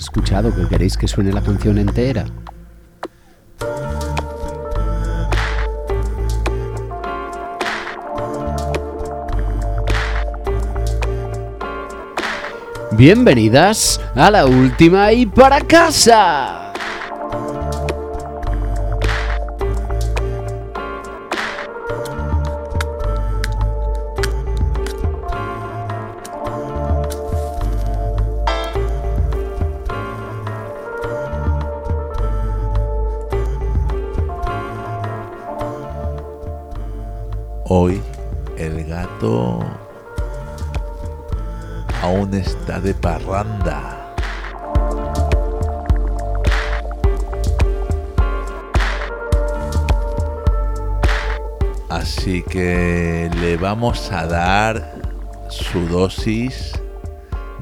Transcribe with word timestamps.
escuchado, 0.00 0.54
que 0.54 0.66
queréis 0.66 0.96
que 0.96 1.06
suene 1.06 1.32
la 1.32 1.42
canción 1.42 1.78
entera. 1.78 2.24
Bienvenidas 12.92 14.00
a 14.14 14.30
la 14.30 14.44
última 14.44 15.12
y 15.12 15.24
para 15.24 15.60
casa. 15.60 16.69
Vamos 53.70 54.10
a 54.10 54.26
dar 54.26 54.94
su 55.48 55.86
dosis 55.86 56.72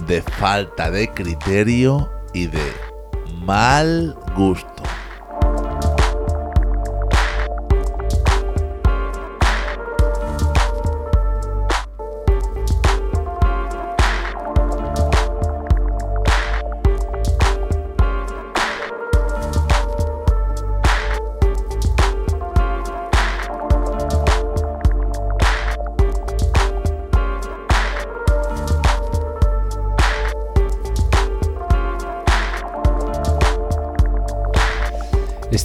de 0.06 0.22
falta 0.22 0.90
de 0.90 1.06
criterio 1.12 2.08
y 2.32 2.46
de 2.46 2.72
mal 3.44 4.16
gusto. 4.34 4.77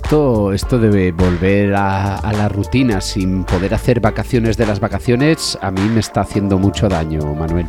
Esto, 0.03 0.51
esto 0.51 0.77
de 0.79 1.11
volver 1.13 1.73
a, 1.73 2.17
a 2.17 2.33
la 2.33 2.49
rutina 2.49 2.99
sin 2.99 3.45
poder 3.45 3.73
hacer 3.73 4.01
vacaciones 4.01 4.57
de 4.57 4.65
las 4.65 4.81
vacaciones, 4.81 5.57
a 5.61 5.71
mí 5.71 5.81
me 5.81 6.01
está 6.01 6.21
haciendo 6.21 6.59
mucho 6.59 6.89
daño, 6.89 7.33
Manuel. 7.33 7.67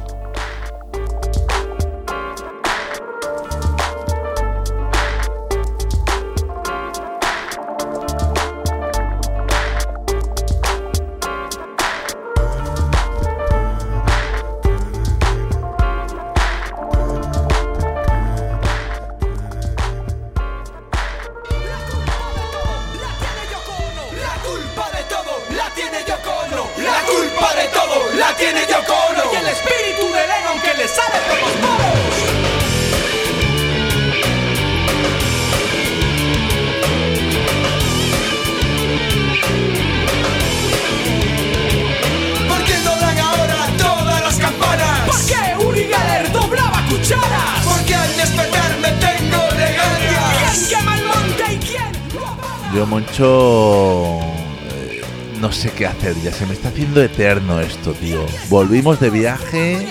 Esto, 57.85 57.93
tío. 58.01 58.25
Volvimos 58.49 58.99
de 58.99 59.11
viaje 59.11 59.87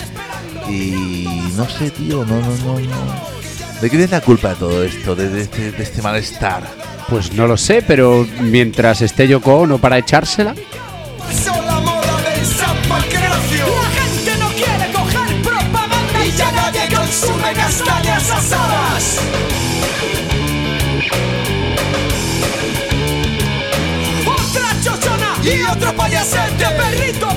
y 0.68 1.26
no 1.56 1.68
sé, 1.68 1.90
tío. 1.90 2.24
No, 2.24 2.40
no, 2.40 2.56
no, 2.64 2.80
no. 2.80 3.80
¿De 3.80 3.88
quién 3.88 4.02
es 4.02 4.10
la 4.10 4.20
culpa 4.20 4.50
de 4.50 4.54
todo 4.56 4.82
esto? 4.82 5.14
De, 5.14 5.28
de 5.28 5.42
este, 5.42 5.70
de 5.70 5.82
este 5.82 6.02
malestar. 6.02 6.64
Pues 7.08 7.32
no 7.34 7.46
lo 7.46 7.56
sé, 7.56 7.82
pero 7.86 8.26
mientras 8.40 9.02
esté 9.02 9.28
Yoko 9.28 9.54
Ono 9.60 9.78
para 9.78 9.98
echársela, 9.98 10.54
Son 11.44 11.66
la 11.66 11.78
moda 11.80 12.20
del 12.22 12.44
San 12.46 12.76
Pancracio. 12.88 13.66
La 13.66 13.90
gente 14.00 14.38
no 14.40 14.48
quiere 14.48 14.92
coger 14.92 15.42
propaganda 15.42 16.26
y 16.26 16.32
ya 16.32 16.50
nadie 16.52 16.80
consume 16.96 17.52
castañas 17.52 18.30
asadas. 18.30 19.20
Otra 24.26 24.80
chochona 24.82 25.36
y 25.44 25.62
otro 25.70 25.92
payasete, 25.94 26.64
perrito 26.64 27.28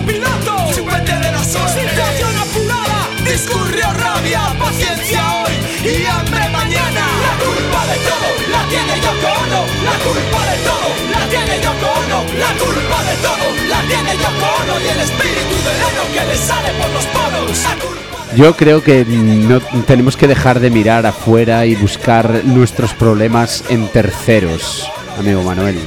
Situación 1.65 2.33
apurada, 2.37 2.99
discurrió 3.23 3.91
rabia, 3.93 4.41
paciencia 4.59 5.21
hoy 5.41 5.53
y 5.83 6.05
hambre 6.05 6.49
mañana. 6.49 7.03
La 7.25 7.33
culpa 7.43 7.81
de 7.89 7.97
todo 8.07 8.29
la 8.51 8.61
tiene 8.69 8.93
Yoko 9.01 9.29
Ono. 9.43 9.61
La 9.83 9.95
culpa 10.05 10.39
de 10.49 10.57
todo 10.67 10.87
la 11.11 11.21
tiene 11.29 11.55
Yoko 11.61 11.89
Ono. 12.01 12.19
La 12.37 12.51
culpa 12.61 12.97
de 13.09 13.15
todo 13.25 13.45
la 13.69 13.79
tiene 13.89 14.11
Yoko 14.17 14.47
Ono 14.61 14.75
y 14.79 14.87
el 14.87 14.99
espíritu 14.99 15.55
de 15.65 15.73
Leno 15.81 16.03
que 16.13 16.23
le 16.25 16.37
sale 16.37 16.69
por 16.79 16.89
los 16.91 17.05
poros. 17.07 17.63
La 17.63 17.75
culpa 17.75 18.07
yo 18.35 18.55
creo 18.55 18.83
que 18.83 19.05
no 19.05 19.59
tenemos 19.87 20.17
que 20.17 20.27
dejar 20.27 20.59
de 20.59 20.69
mirar 20.69 21.05
afuera 21.05 21.65
y 21.65 21.75
buscar 21.75 22.43
nuestros 22.43 22.93
problemas 22.93 23.63
en 23.69 23.87
terceros, 23.87 24.87
amigo 25.17 25.41
Manuel. 25.43 25.79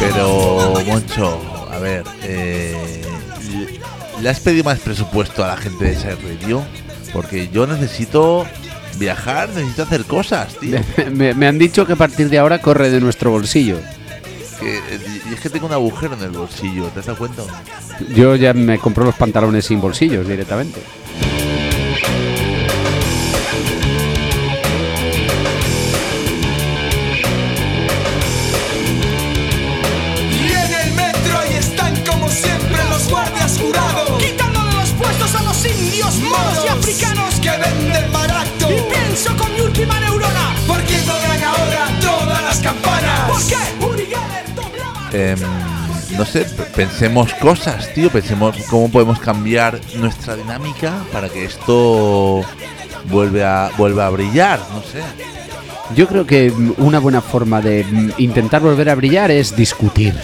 Pero, 0.00 0.74
Moncho, 0.86 1.40
a 1.76 1.78
ver, 1.78 2.04
eh, 2.22 3.02
¿le 4.22 4.28
has 4.30 4.40
pedido 4.40 4.64
más 4.64 4.78
presupuesto 4.78 5.44
a 5.44 5.48
la 5.48 5.56
gente 5.58 5.84
de 5.84 5.92
ese 5.92 6.14
radio? 6.14 6.64
Porque 7.12 7.48
yo 7.48 7.66
necesito 7.66 8.46
viajar, 8.98 9.50
necesito 9.50 9.82
hacer 9.82 10.04
cosas, 10.04 10.54
tío. 10.56 10.78
Me, 11.12 11.34
me 11.34 11.46
han 11.46 11.58
dicho 11.58 11.86
que 11.86 11.92
a 11.92 11.96
partir 11.96 12.30
de 12.30 12.38
ahora 12.38 12.62
corre 12.62 12.88
de 12.88 13.00
nuestro 13.00 13.30
bolsillo. 13.30 13.78
Que, 14.58 14.80
y 15.30 15.34
es 15.34 15.40
que 15.40 15.50
tengo 15.50 15.66
un 15.66 15.72
agujero 15.74 16.14
en 16.14 16.22
el 16.22 16.30
bolsillo, 16.30 16.86
¿te 16.86 17.00
has 17.00 17.06
dado 17.06 17.18
cuenta? 17.18 17.42
Yo 18.14 18.36
ya 18.36 18.54
me 18.54 18.78
compro 18.78 19.04
los 19.04 19.14
pantalones 19.14 19.66
sin 19.66 19.78
bolsillos 19.78 20.26
directamente. 20.26 20.80
Em, 45.16 45.38
no 46.18 46.26
sé, 46.26 46.44
pensemos 46.74 47.32
cosas, 47.34 47.90
tío, 47.94 48.10
pensemos 48.10 48.54
cómo 48.68 48.90
podemos 48.90 49.18
cambiar 49.18 49.80
nuestra 49.94 50.36
dinámica 50.36 50.92
para 51.10 51.30
que 51.30 51.46
esto 51.46 52.42
vuelve 53.08 53.42
a, 53.42 53.70
vuelva 53.78 54.08
a 54.08 54.10
brillar, 54.10 54.60
no 54.74 54.82
sé. 54.82 55.00
Yo 55.94 56.06
creo 56.06 56.26
que 56.26 56.52
una 56.76 56.98
buena 56.98 57.22
forma 57.22 57.62
de 57.62 57.86
intentar 58.18 58.60
volver 58.60 58.90
a 58.90 58.94
brillar 58.94 59.30
es 59.30 59.56
discutir. 59.56 60.14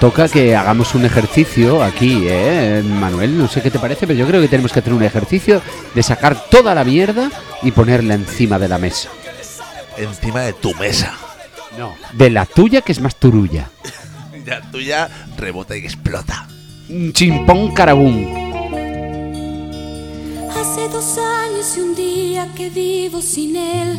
Toca 0.00 0.28
que 0.28 0.54
hagamos 0.54 0.94
un 0.94 1.06
ejercicio 1.06 1.82
aquí, 1.82 2.24
¿eh? 2.26 2.82
Manuel, 2.84 3.38
no 3.38 3.48
sé 3.48 3.62
qué 3.62 3.70
te 3.70 3.78
parece, 3.78 4.06
pero 4.06 4.18
yo 4.18 4.26
creo 4.26 4.42
que 4.42 4.48
tenemos 4.48 4.72
que 4.72 4.80
hacer 4.80 4.92
un 4.92 5.02
ejercicio 5.02 5.62
de 5.94 6.02
sacar 6.02 6.48
toda 6.50 6.74
la 6.74 6.84
mierda 6.84 7.30
y 7.62 7.70
ponerla 7.70 8.14
encima 8.14 8.58
de 8.58 8.68
la 8.68 8.76
mesa. 8.78 9.08
encima 9.96 10.42
de 10.42 10.52
tu 10.52 10.74
mesa. 10.74 11.14
No. 11.78 11.94
De 12.12 12.28
la 12.28 12.44
tuya, 12.44 12.82
que 12.82 12.92
es 12.92 13.00
más 13.00 13.16
turulla. 13.16 13.70
La 14.46 14.60
tuya 14.70 15.08
rebota 15.36 15.76
y 15.76 15.80
explota. 15.80 16.46
Un 16.88 17.12
Chimpón 17.12 17.74
carabún. 17.74 18.28
Hace 20.50 20.88
dos 20.88 21.18
años 21.18 21.76
y 21.76 21.80
un 21.80 21.94
día 21.96 22.48
que 22.54 22.70
vivo 22.70 23.20
sin 23.20 23.56
él. 23.56 23.98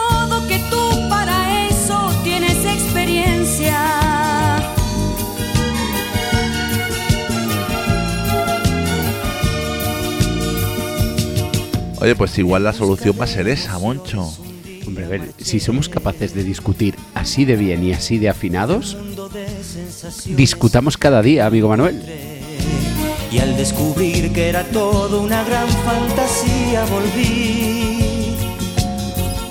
Oye, 12.01 12.15
pues 12.15 12.35
igual 12.39 12.63
la 12.63 12.73
solución 12.73 13.15
va 13.19 13.25
a 13.25 13.27
ser 13.27 13.47
esa, 13.47 13.77
Moncho. 13.77 14.27
Hombre, 14.87 15.05
a 15.05 15.07
ver, 15.07 15.33
si 15.37 15.59
somos 15.59 15.87
capaces 15.87 16.33
de 16.33 16.43
discutir 16.43 16.95
así 17.13 17.45
de 17.45 17.55
bien 17.55 17.83
y 17.83 17.93
así 17.93 18.17
de 18.17 18.27
afinados, 18.27 18.97
discutamos 20.25 20.97
cada 20.97 21.21
día, 21.21 21.45
amigo 21.45 21.69
Manuel. 21.69 22.01
Y 23.31 23.37
al 23.37 23.55
descubrir 23.55 24.33
que 24.33 24.49
era 24.49 24.63
todo 24.63 25.21
una 25.21 25.43
gran 25.43 25.67
fantasía 25.69 26.85
volví. 26.85 28.35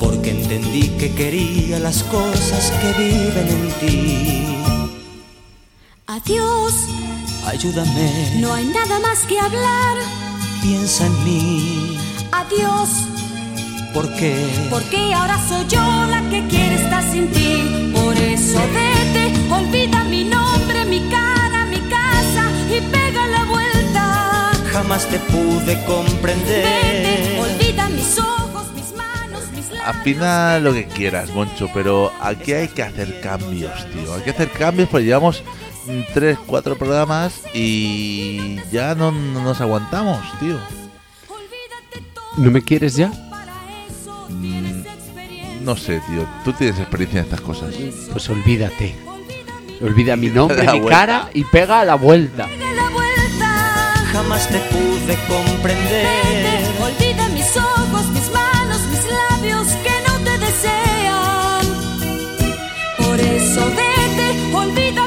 Porque 0.00 0.30
entendí 0.30 0.88
que 0.98 1.12
quería 1.12 1.78
las 1.78 2.02
cosas 2.02 2.72
que 2.72 3.02
viven 3.02 3.48
en 3.48 3.70
ti. 3.78 4.56
Adiós, 6.08 6.74
Ayúdame, 7.46 8.38
no 8.40 8.52
hay 8.52 8.66
nada 8.66 8.98
más 8.98 9.20
que 9.20 9.38
hablar. 9.38 9.96
piensa 10.62 11.06
en 11.06 11.24
mí. 11.24 11.89
Adiós, 12.32 12.88
Porque 13.92 14.32
porque 14.70 15.12
ahora 15.14 15.36
soy 15.48 15.66
yo 15.68 15.82
la 16.06 16.22
que 16.30 16.46
quiere 16.48 16.76
estar 16.76 17.02
sin 17.10 17.28
ti. 17.32 17.90
Por 17.92 18.16
eso 18.16 18.60
vete, 18.72 19.32
olvida 19.52 20.04
mi 20.04 20.24
nombre, 20.24 20.84
mi 20.84 21.00
cara, 21.10 21.66
mi 21.66 21.80
casa 21.88 22.44
y 22.68 22.80
pega 22.92 23.26
la 23.26 23.44
vuelta. 23.44 24.50
jamás 24.72 25.06
te 25.06 25.18
pude 25.18 25.74
Vete, 25.74 25.84
comprender. 25.84 27.40
olvida 27.40 27.88
mis 27.88 28.18
ojos, 28.18 28.72
mis 28.74 28.92
manos, 28.94 29.42
mis 29.56 29.68
labios. 29.70 29.86
Afina 29.86 30.58
lo 30.60 30.72
que 30.72 30.86
quieras, 30.86 31.30
Moncho, 31.30 31.68
pero 31.74 32.12
aquí 32.20 32.52
hay 32.52 32.68
que 32.68 32.82
hacer 32.84 33.20
cambios, 33.20 33.72
tío. 33.92 34.14
Hay 34.14 34.22
que 34.22 34.30
hacer 34.30 34.50
cambios 34.52 34.88
porque 34.88 35.06
llevamos 35.06 35.42
3, 36.14 36.38
4 36.46 36.76
programas 36.78 37.40
y 37.52 38.56
ya 38.70 38.94
no, 38.94 39.10
no 39.10 39.42
nos 39.42 39.60
aguantamos, 39.60 40.20
tío. 40.38 40.56
¿No 42.36 42.50
me 42.50 42.62
quieres 42.62 42.94
ya? 42.96 43.08
Mm. 44.28 44.84
No 45.64 45.76
sé, 45.76 46.00
tío. 46.08 46.26
Tú 46.44 46.52
tienes 46.52 46.78
experiencia 46.78 47.20
en 47.20 47.24
estas 47.26 47.40
cosas. 47.40 47.74
Pues 48.12 48.28
olvídate. 48.30 48.96
Olvida 49.82 50.16
mi 50.16 50.28
nombre, 50.30 50.62
mi 50.72 50.80
vuelta. 50.80 50.88
cara 51.06 51.30
y 51.34 51.44
pega 51.44 51.84
la 51.84 51.94
vuelta. 51.96 52.46
Pega 52.46 52.72
la 52.72 52.90
vuelta. 52.90 53.94
Jamás 54.12 54.48
te 54.48 54.58
pude 54.58 55.16
comprender. 55.28 56.06
Vete, 56.06 56.82
olvida 56.82 57.28
mis 57.28 57.56
ojos, 57.56 58.06
mis 58.08 58.30
manos, 58.32 58.80
mis 58.90 59.04
labios 59.12 59.66
que 59.84 59.92
no 60.08 60.18
te 60.24 60.38
desean. 60.38 61.66
Por 62.98 63.20
eso 63.20 63.66
vete, 63.70 64.54
olvida 64.56 64.99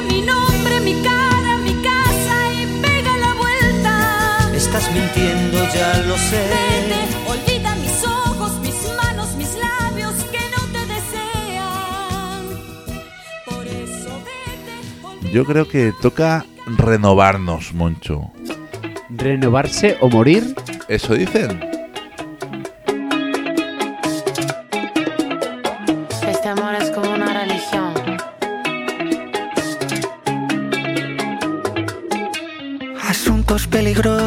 Estás 4.76 4.92
mintiendo, 4.92 5.58
ya 5.72 6.02
lo 6.04 6.18
sé. 6.18 6.48
Vete, 6.48 7.30
olvida 7.30 7.76
mis 7.76 8.04
ojos, 8.04 8.58
mis 8.60 8.74
manos, 8.96 9.32
mis 9.36 9.54
labios 9.54 10.14
que 10.32 10.40
no 10.50 10.66
te 10.72 10.84
desean. 10.92 12.44
Por 13.46 13.64
eso 13.68 14.20
vete, 14.24 15.30
Yo 15.30 15.44
creo 15.44 15.68
que 15.68 15.92
toca 16.02 16.44
renovarnos, 16.66 17.72
Moncho. 17.72 18.32
Renovarse 19.10 19.96
o 20.00 20.08
morir. 20.08 20.56
¿Eso 20.88 21.14
dicen? 21.14 21.73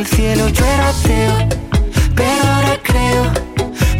Bajar 0.00 0.06
del 0.06 0.06
cielo. 0.06 0.48
Yo 0.48 0.64
era 0.64 0.88
ateo, 0.88 1.48
pero 2.14 2.42
ahora 2.44 2.78
creo. 2.82 3.32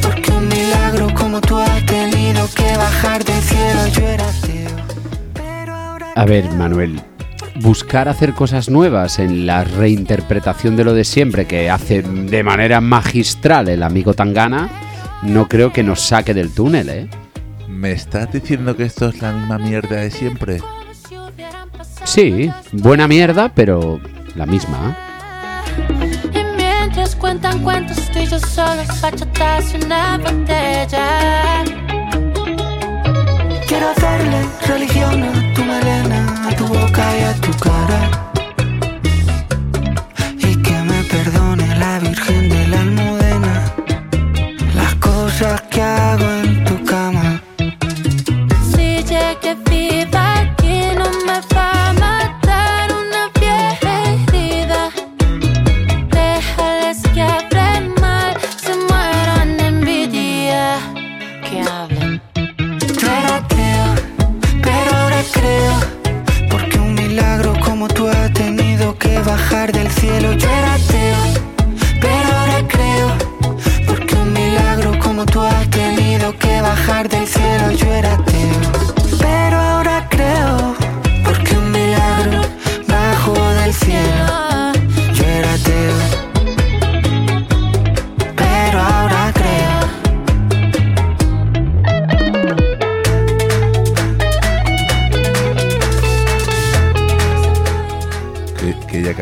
Porque 0.03 0.31
un 0.33 0.49
milagro 0.49 1.15
como 1.15 1.41
tú 1.41 1.59
ha 1.59 1.87
tenido 1.87 2.49
que 2.55 2.77
bajar 2.77 3.25
del 3.25 3.43
cielo. 3.43 3.87
Yo 3.93 4.07
era 4.07 4.29
ateo, 4.29 4.71
pero 5.35 5.75
ahora 5.75 6.13
A 6.15 6.25
ver, 6.25 6.51
Manuel, 6.53 7.01
buscar 7.57 8.09
hacer 8.09 8.33
cosas 8.33 8.69
nuevas 8.69 9.19
en 9.19 9.47
la 9.47 9.65
reinterpretación 9.65 10.77
de 10.77 10.85
lo 10.85 10.95
de 10.95 11.05
siempre 11.05 11.47
que 11.47 11.71
hace 11.71 12.03
de 12.03 12.43
manera 12.43 12.81
magistral 12.81 13.69
el 13.69 13.83
amigo 13.83 14.15
Tangana, 14.15 14.71
no 15.23 15.49
creo 15.49 15.73
que 15.73 15.83
nos 15.83 16.01
saque 16.01 16.35
del 16.35 16.53
túnel, 16.55 16.89
¿eh? 16.89 17.09
¿Me 17.69 17.93
estás 17.93 18.33
diciendo 18.33 18.77
que 18.77 18.85
esto 18.85 19.09
es 19.09 19.21
la 19.23 19.33
misma 19.33 19.59
mierda 19.59 19.97
de 19.97 20.11
siempre? 20.11 20.61
Sí, 22.05 22.51
buena 22.73 23.07
mierda, 23.07 23.53
pero 23.55 24.01
la 24.35 24.45
misma. 24.45 25.10
Y 27.31 27.33
cuentan 27.33 27.63
cuentos, 27.63 27.97
estoy 27.97 28.27
yo 28.27 28.41
solo, 28.41 28.83
bachatas 29.01 29.73
y 29.73 29.77
una 29.85 30.19
botella. 30.19 31.63
quiero 33.69 33.89
hacerle 33.91 34.45
religión 34.67 35.23
a 35.23 35.55
tu 35.55 35.63
melena, 35.63 36.49
a 36.49 36.57
tu 36.57 36.67
boca 36.67 37.05
y 37.17 37.23
a 37.23 37.35
tu 37.35 37.53
cara. 37.59 38.11
Y 40.39 40.57
que 40.61 40.73
me 40.73 41.05
perdone 41.05 41.77
la 41.79 42.01
Virgen 42.01 42.49
de 42.49 42.60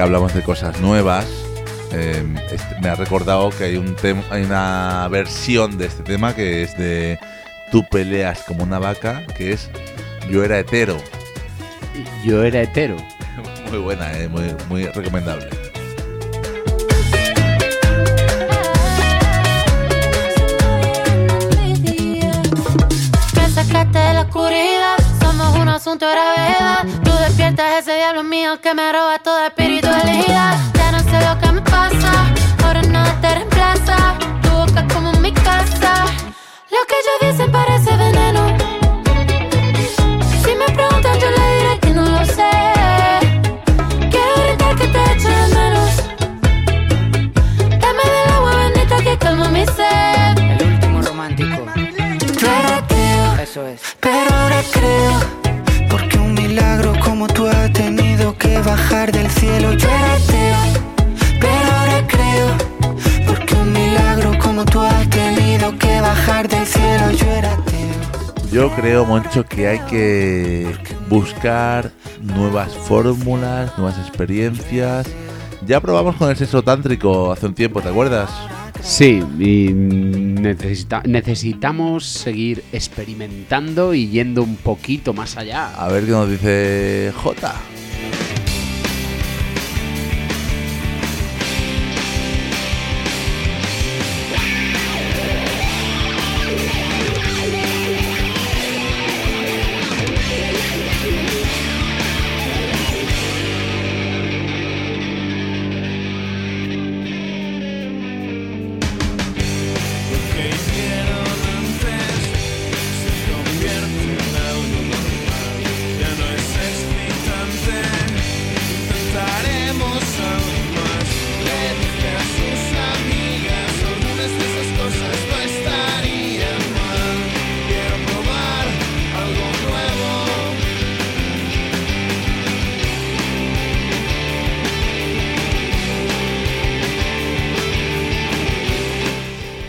hablamos 0.09 0.33
de 0.33 0.43
cosas 0.43 0.81
nuevas, 0.81 1.27
eh, 1.93 2.25
este- 2.51 2.81
me 2.81 2.89
ha 2.89 2.95
recordado 2.95 3.51
que 3.51 3.65
hay, 3.65 3.77
un 3.77 3.95
tem- 3.95 4.25
hay 4.31 4.43
una 4.43 5.07
versión 5.11 5.77
de 5.77 5.85
este 5.85 6.03
tema 6.03 6.35
que 6.35 6.63
es 6.63 6.77
de 6.79 7.19
Tú 7.71 7.85
peleas 7.91 8.43
como 8.45 8.63
una 8.63 8.79
vaca, 8.79 9.23
que 9.37 9.53
es 9.53 9.69
Yo 10.31 10.43
era 10.45 10.59
hetero. 10.59 10.97
Yo 12.25 12.43
era 12.43 12.63
hetero. 12.63 12.97
Muy 13.71 13.79
buena, 13.81 14.11
eh, 14.19 14.29
muy, 14.29 14.55
muy 14.71 14.87
recomendable. 14.87 15.47
La 23.93 24.23
oscuridad, 24.23 24.97
somos 25.21 25.57
un 25.57 25.69
asunto 25.69 26.07
de 26.07 26.13
gravedad. 26.13 27.08
Diablo 28.11 28.23
mío 28.23 28.59
que 28.63 28.73
me 28.73 28.91
roba 28.91 29.19
toda 29.19 29.49
espiritualidad. 29.49 30.57
Ya 30.73 30.93
no 30.93 30.99
sé 31.01 31.21
lo 31.29 31.39
que 31.39 31.53
me 31.53 31.61
pasa, 31.61 32.11
ahora 32.65 32.81
nada 32.81 33.15
te 33.21 33.35
reemplaza. 33.35 34.17
Tu 34.43 34.49
boca 34.49 34.87
como 34.95 35.13
mi 35.21 35.31
casa. 35.31 36.07
Lo 36.71 36.79
que 36.89 36.95
ellos 37.03 37.33
dicen 37.33 37.53
parece 37.53 37.95
veneno. 37.99 38.78
Yo 59.77 59.89
era 59.89 60.15
ateo, 60.15 60.57
pero 61.41 61.73
ahora 61.77 62.07
creo. 62.07 63.27
Porque 63.27 63.55
un 63.55 63.73
milagro 63.73 64.39
como 64.39 64.65
tú 64.65 64.81
has 64.81 65.09
tenido 65.11 65.77
que 65.79 66.01
bajar 66.01 66.49
del 66.49 66.67
cielo. 66.67 67.11
Yo 67.13 67.27
era 67.27 67.53
ateo. 67.53 68.49
Yo 68.53 68.71
creo, 68.75 69.05
Moncho, 69.05 69.45
que 69.45 69.69
hay 69.69 69.79
que 69.81 70.75
buscar 71.09 71.93
nuevas 72.23 72.73
fórmulas, 72.75 73.77
nuevas 73.77 73.99
experiencias. 73.99 75.07
Ya 75.67 75.81
probamos 75.81 76.17
con 76.17 76.31
el 76.31 76.37
sexo 76.37 76.63
tántrico 76.63 77.31
hace 77.31 77.47
un 77.47 77.55
tiempo, 77.55 77.81
¿te 77.83 77.89
acuerdas? 77.91 78.31
Sí, 78.81 79.23
y 79.39 79.71
necesita- 79.75 81.03
necesitamos 81.05 82.07
seguir 82.07 82.63
experimentando 82.73 83.93
y 83.93 84.09
yendo 84.09 84.43
un 84.43 84.57
poquito 84.57 85.13
más 85.13 85.37
allá. 85.37 85.75
A 85.77 85.89
ver 85.89 86.05
qué 86.07 86.11
nos 86.13 86.31
dice 86.31 87.13
J. 87.23 87.55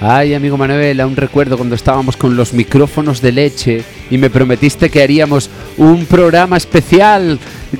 Ay, 0.02 0.34
amigo 0.34 0.56
Manuel, 0.58 1.02
aún 1.02 1.18
recuerdo 1.18 1.58
cuando 1.58 1.76
estábamos 1.76 2.16
con 2.16 2.38
los 2.38 2.54
micrófonos 2.54 3.22
de 3.22 3.34
leche 3.34 3.84
y 4.10 4.18
me 4.18 4.30
prometiste 4.30 4.90
que 4.90 5.04
haríamos 5.04 5.50
un 5.78 6.06
programa 6.06 6.56
especial 6.56 7.38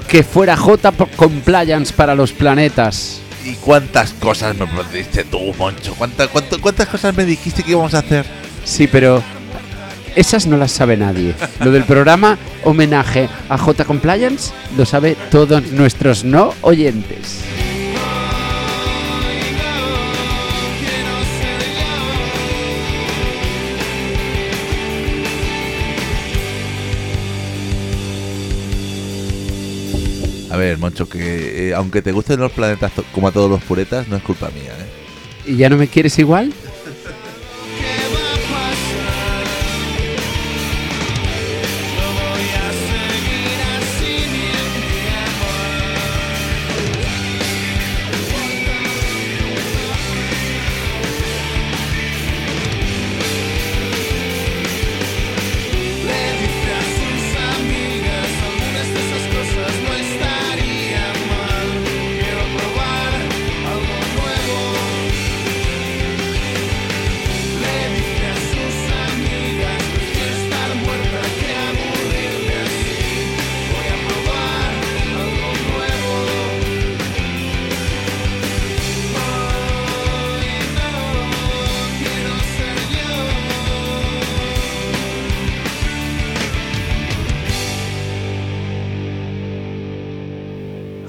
que 0.08 0.24
fuera 0.24 0.56
J 0.56 0.92
Compliance 1.16 1.94
para 1.94 2.16
los 2.16 2.32
planetas. 2.32 3.20
¿Y 3.46 3.54
cuántas 3.56 4.12
cosas 4.14 4.56
me 4.56 4.68
prometiste 4.68 5.24
tú, 5.24 5.54
Moncho? 5.58 5.96
¿Cuántas, 5.98 6.28
cuánto- 6.28 6.60
cuántas 6.62 6.88
cosas 6.88 7.16
me 7.16 7.26
dijiste 7.26 7.64
que 7.64 7.72
íbamos 7.72 7.94
a 7.94 8.00
hacer? 8.00 8.26
Sí, 8.66 8.88
pero 8.88 9.24
esas 10.16 10.46
no 10.46 10.58
las 10.58 10.72
sabe 10.72 10.98
nadie. 10.98 11.34
Lo 11.64 11.72
del 11.72 11.86
programa 11.86 12.38
homenaje 12.64 13.30
a 13.48 13.58
J 13.58 13.86
Compliance 13.86 14.52
lo 14.78 14.86
sabe 14.86 15.16
todos 15.32 15.72
nuestros 15.72 16.24
no 16.24 16.54
oyentes. 16.62 17.40
A 30.50 30.58
ver, 30.58 30.78
Moncho, 30.78 31.08
que 31.08 31.70
eh, 31.70 31.74
aunque 31.76 32.02
te 32.02 32.12
gusten 32.12 32.40
los 32.40 32.52
planetas 32.52 32.92
como 33.14 33.28
a 33.28 33.32
todos 33.32 33.50
los 33.50 33.64
puretas, 33.64 34.08
no 34.08 34.16
es 34.16 34.24
culpa 34.24 34.50
mía, 34.50 34.72
¿eh? 34.72 35.52
¿Y 35.52 35.58
ya 35.58 35.70
no 35.70 35.78
me 35.78 35.88
quieres 35.88 36.18
igual? 36.20 36.54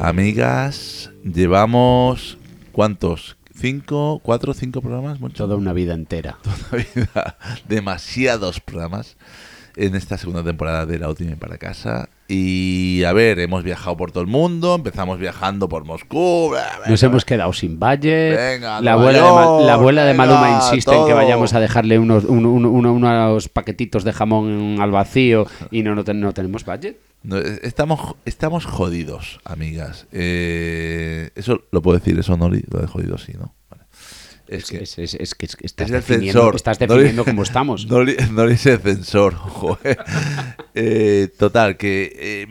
Amigas, 0.00 1.10
llevamos. 1.24 2.38
¿Cuántos? 2.72 3.36
¿Cinco? 3.54 4.18
¿Cuatro? 4.22 4.54
¿Cinco 4.54 4.80
programas, 4.80 5.20
Moncho? 5.20 5.44
Toda 5.44 5.56
una 5.56 5.74
vida 5.74 5.92
entera. 5.92 6.38
vida, 6.72 7.36
demasiados 7.68 8.60
programas 8.60 9.18
en 9.76 9.94
esta 9.94 10.16
segunda 10.16 10.42
temporada 10.42 10.86
de 10.86 10.98
La 10.98 11.10
Última 11.10 11.36
para 11.36 11.58
casa. 11.58 12.08
Y 12.28 13.02
a 13.04 13.12
ver, 13.12 13.40
hemos 13.40 13.62
viajado 13.62 13.98
por 13.98 14.10
todo 14.10 14.22
el 14.22 14.26
mundo, 14.28 14.74
empezamos 14.76 15.18
viajando 15.18 15.68
por 15.68 15.84
Moscú. 15.84 16.48
bla, 16.50 16.64
bla, 16.78 16.88
Nos 16.88 17.00
bla. 17.00 17.08
hemos 17.10 17.24
quedado 17.26 17.52
sin 17.52 17.78
budget. 17.78 18.36
Venga, 18.38 18.80
la, 18.80 18.92
abuela 18.94 19.18
de 19.18 19.30
Ma- 19.32 19.44
York, 19.44 19.66
la 19.66 19.74
abuela 19.74 20.04
de 20.06 20.14
Maluma 20.14 20.50
insiste 20.62 20.96
en 20.96 21.06
que 21.06 21.12
vayamos 21.12 21.52
a 21.52 21.60
dejarle 21.60 21.98
unos, 21.98 22.24
un- 22.24 22.46
un- 22.46 22.64
un- 22.64 22.86
unos 22.86 23.50
paquetitos 23.50 24.04
de 24.04 24.14
jamón 24.14 24.78
al 24.80 24.92
vacío 24.92 25.46
y 25.70 25.82
no, 25.82 25.94
no, 25.94 26.04
ten- 26.04 26.20
no 26.22 26.32
tenemos 26.32 26.64
budget. 26.64 26.96
No, 27.22 27.36
eh, 27.38 27.60
estamos, 27.62 28.14
estamos 28.24 28.64
jodidos, 28.64 29.40
amigas. 29.44 30.06
Eh, 30.12 31.30
eso 31.34 31.64
lo 31.70 31.82
puedo 31.82 31.98
decir, 31.98 32.18
eso 32.18 32.36
Nori, 32.36 32.64
lo 32.70 32.80
de 32.80 32.86
jodidos, 32.86 33.24
sí, 33.24 33.32
¿no? 33.38 33.54
Vale. 33.68 33.84
Es 34.48 34.64
que 34.70 34.78
Es, 34.82 34.98
es- 34.98 35.14
es 35.14 35.34
que 35.34 35.46
es 35.46 35.54
que 35.56 35.66
estás 35.66 35.88
el 35.90 35.96
definiendo, 35.96 36.40
censor. 36.40 36.56
estás 36.56 36.80
Nori- 36.80 36.88
definiendo 36.88 37.24
cómo 37.24 37.42
estamos. 37.42 37.86
Nori, 37.90 38.16
Nori 38.32 38.54
es 38.54 38.66
el 38.66 38.78
censor, 38.80 39.34
joder. 39.34 39.98
Eh, 40.74 41.28
total, 41.36 41.76
que, 41.76 42.12
eh, 42.16 42.46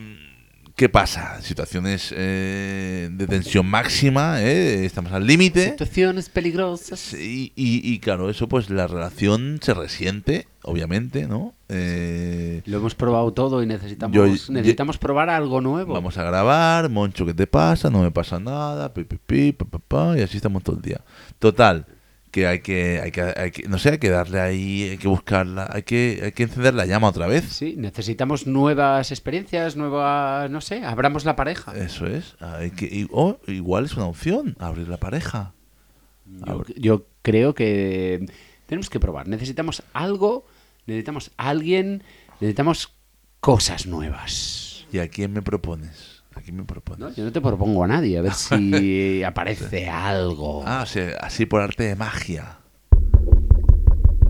¿Qué 0.79 0.87
pasa? 0.87 1.41
Situaciones 1.41 2.13
eh, 2.15 3.09
de 3.11 3.27
tensión 3.27 3.65
máxima, 3.65 4.41
¿eh? 4.41 4.85
estamos 4.85 5.11
al 5.11 5.27
límite. 5.27 5.71
Situaciones 5.71 6.29
peligrosas. 6.29 7.01
Sí, 7.01 7.51
y, 7.57 7.81
y 7.85 7.99
claro, 7.99 8.29
eso 8.29 8.47
pues 8.47 8.69
la 8.69 8.87
relación 8.87 9.59
se 9.61 9.73
resiente, 9.73 10.47
obviamente, 10.63 11.27
¿no? 11.27 11.53
Eh, 11.67 12.61
Lo 12.65 12.77
hemos 12.77 12.95
probado 12.95 13.33
todo 13.33 13.61
y 13.61 13.65
necesitamos, 13.65 14.15
Yo- 14.15 14.25
yo- 14.27 14.53
necesitamos 14.53 14.97
probar 14.97 15.29
algo 15.29 15.59
nuevo. 15.59 15.91
vamos 15.95 16.17
a 16.17 16.23
grabar, 16.23 16.87
Moncho, 16.89 17.25
¿qué 17.25 17.33
te 17.33 17.45
pasa? 17.45 17.89
No 17.89 18.01
me 18.01 18.11
pasa 18.11 18.39
nada, 18.39 18.93
pi, 18.93 19.03
pi, 19.03 19.17
pi, 19.17 19.51
pa, 19.51 19.65
pa, 19.65 19.79
pa, 19.79 20.17
y 20.17 20.21
así 20.21 20.37
estamos 20.37 20.63
todo 20.63 20.77
el 20.77 20.81
día. 20.81 21.01
Total, 21.39 21.87
que 22.31 22.47
hay 22.47 22.59
que, 22.59 22.99
hay 23.01 23.11
que, 23.11 23.21
hay 23.21 23.51
que, 23.51 23.67
no 23.67 23.77
sé, 23.79 23.89
hay 23.91 23.97
que 23.97 24.09
darle 24.09 24.39
ahí, 24.39 24.89
hay 24.91 24.97
que 24.97 25.07
buscarla, 25.07 25.69
hay 25.71 25.83
que, 25.83 26.21
hay 26.23 26.31
que 26.31 26.43
encender 26.43 26.73
la 26.73 26.85
llama 26.85 27.07
otra 27.09 27.27
vez. 27.27 27.45
Sí, 27.45 27.75
necesitamos 27.77 28.45
nuevas 28.47 29.11
experiencias, 29.11 29.75
nuevas, 29.75 30.49
no 30.51 30.61
sé, 30.61 30.83
abramos 30.83 31.25
la 31.25 31.35
pareja. 31.35 31.73
Eso 31.75 32.05
es, 32.07 32.35
hay 32.39 32.71
que, 32.71 32.85
y- 32.85 33.07
o 33.11 33.39
igual 33.47 33.85
es 33.85 33.95
una 33.95 34.05
opción, 34.05 34.55
abrir 34.59 34.87
la 34.87 34.97
pareja. 34.97 35.53
Yo, 36.45 36.63
yo 36.77 37.05
creo 37.23 37.55
que 37.55 38.25
tenemos 38.67 38.89
que 38.89 38.99
probar. 38.99 39.27
Necesitamos 39.27 39.81
algo, 39.93 40.45
necesitamos 40.85 41.31
alguien, 41.37 42.03
necesitamos 42.39 42.93
cosas 43.39 43.87
nuevas. 43.87 44.85
¿Y 44.91 44.99
a 44.99 45.07
quién 45.07 45.33
me 45.33 45.41
propones? 45.41 46.18
¿No? 46.97 47.09
Yo 47.13 47.23
no 47.23 47.31
te 47.31 47.41
propongo 47.41 47.83
a 47.83 47.87
nadie, 47.87 48.17
a 48.17 48.21
ver 48.21 48.33
si 48.33 49.23
aparece 49.23 49.89
algo. 49.89 50.63
Ah, 50.65 50.81
o 50.83 50.85
sea, 50.85 51.17
así 51.21 51.45
por 51.45 51.61
arte 51.61 51.83
de 51.83 51.95
magia. 51.95 52.57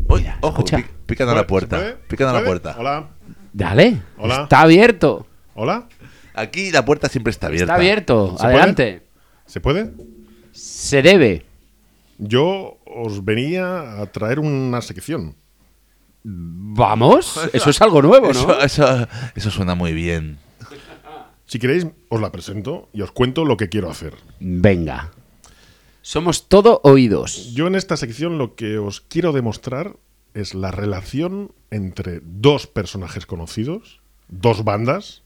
Uy, 0.07 0.21
Mira, 0.21 0.37
ojo, 0.41 0.59
escucha. 0.59 0.77
pi- 0.77 0.85
pican 1.05 1.29
a 1.29 1.33
la 1.33 1.41
¿Se 1.41 1.45
puerta. 1.45 1.97
Pican 2.07 2.27
a 2.29 2.33
la 2.33 2.43
puerta. 2.43 2.75
Hola, 2.79 3.09
Dale, 3.53 4.01
Hola. 4.17 4.43
está 4.43 4.61
abierto. 4.61 5.27
hola. 5.55 5.87
Aquí 6.35 6.71
la 6.71 6.85
puerta 6.85 7.09
siempre 7.09 7.31
está 7.31 7.47
abierta. 7.47 7.65
Está 7.65 7.75
abierto, 7.75 8.35
¿Se 8.39 8.45
adelante. 8.45 9.03
¿Se 9.45 9.59
puede? 9.59 9.91
Se 10.51 11.01
debe. 11.01 11.45
Yo 12.17 12.77
os 12.85 13.23
venía 13.25 13.99
a 14.01 14.05
traer 14.07 14.39
una 14.39 14.81
sección. 14.81 15.35
Vamos, 16.23 17.39
eso 17.53 17.69
es 17.69 17.81
algo 17.81 18.01
nuevo, 18.01 18.27
¿no? 18.27 18.31
Eso, 18.31 18.61
eso, 18.61 19.07
eso 19.35 19.51
suena 19.51 19.75
muy 19.75 19.93
bien. 19.93 20.37
Si 21.49 21.57
queréis, 21.57 21.87
os 22.09 22.21
la 22.21 22.31
presento 22.31 22.89
y 22.93 23.01
os 23.01 23.11
cuento 23.11 23.43
lo 23.43 23.57
que 23.57 23.69
quiero 23.69 23.89
hacer. 23.89 24.13
Venga. 24.39 25.09
Somos 26.03 26.47
todo 26.47 26.79
oídos. 26.83 27.55
Yo 27.55 27.65
en 27.65 27.73
esta 27.73 27.97
sección 27.97 28.37
lo 28.37 28.53
que 28.53 28.77
os 28.77 29.01
quiero 29.01 29.31
demostrar 29.33 29.95
es 30.35 30.53
la 30.53 30.69
relación 30.69 31.51
entre 31.71 32.21
dos 32.23 32.67
personajes 32.67 33.25
conocidos, 33.25 33.99
dos 34.27 34.63
bandas, 34.63 35.23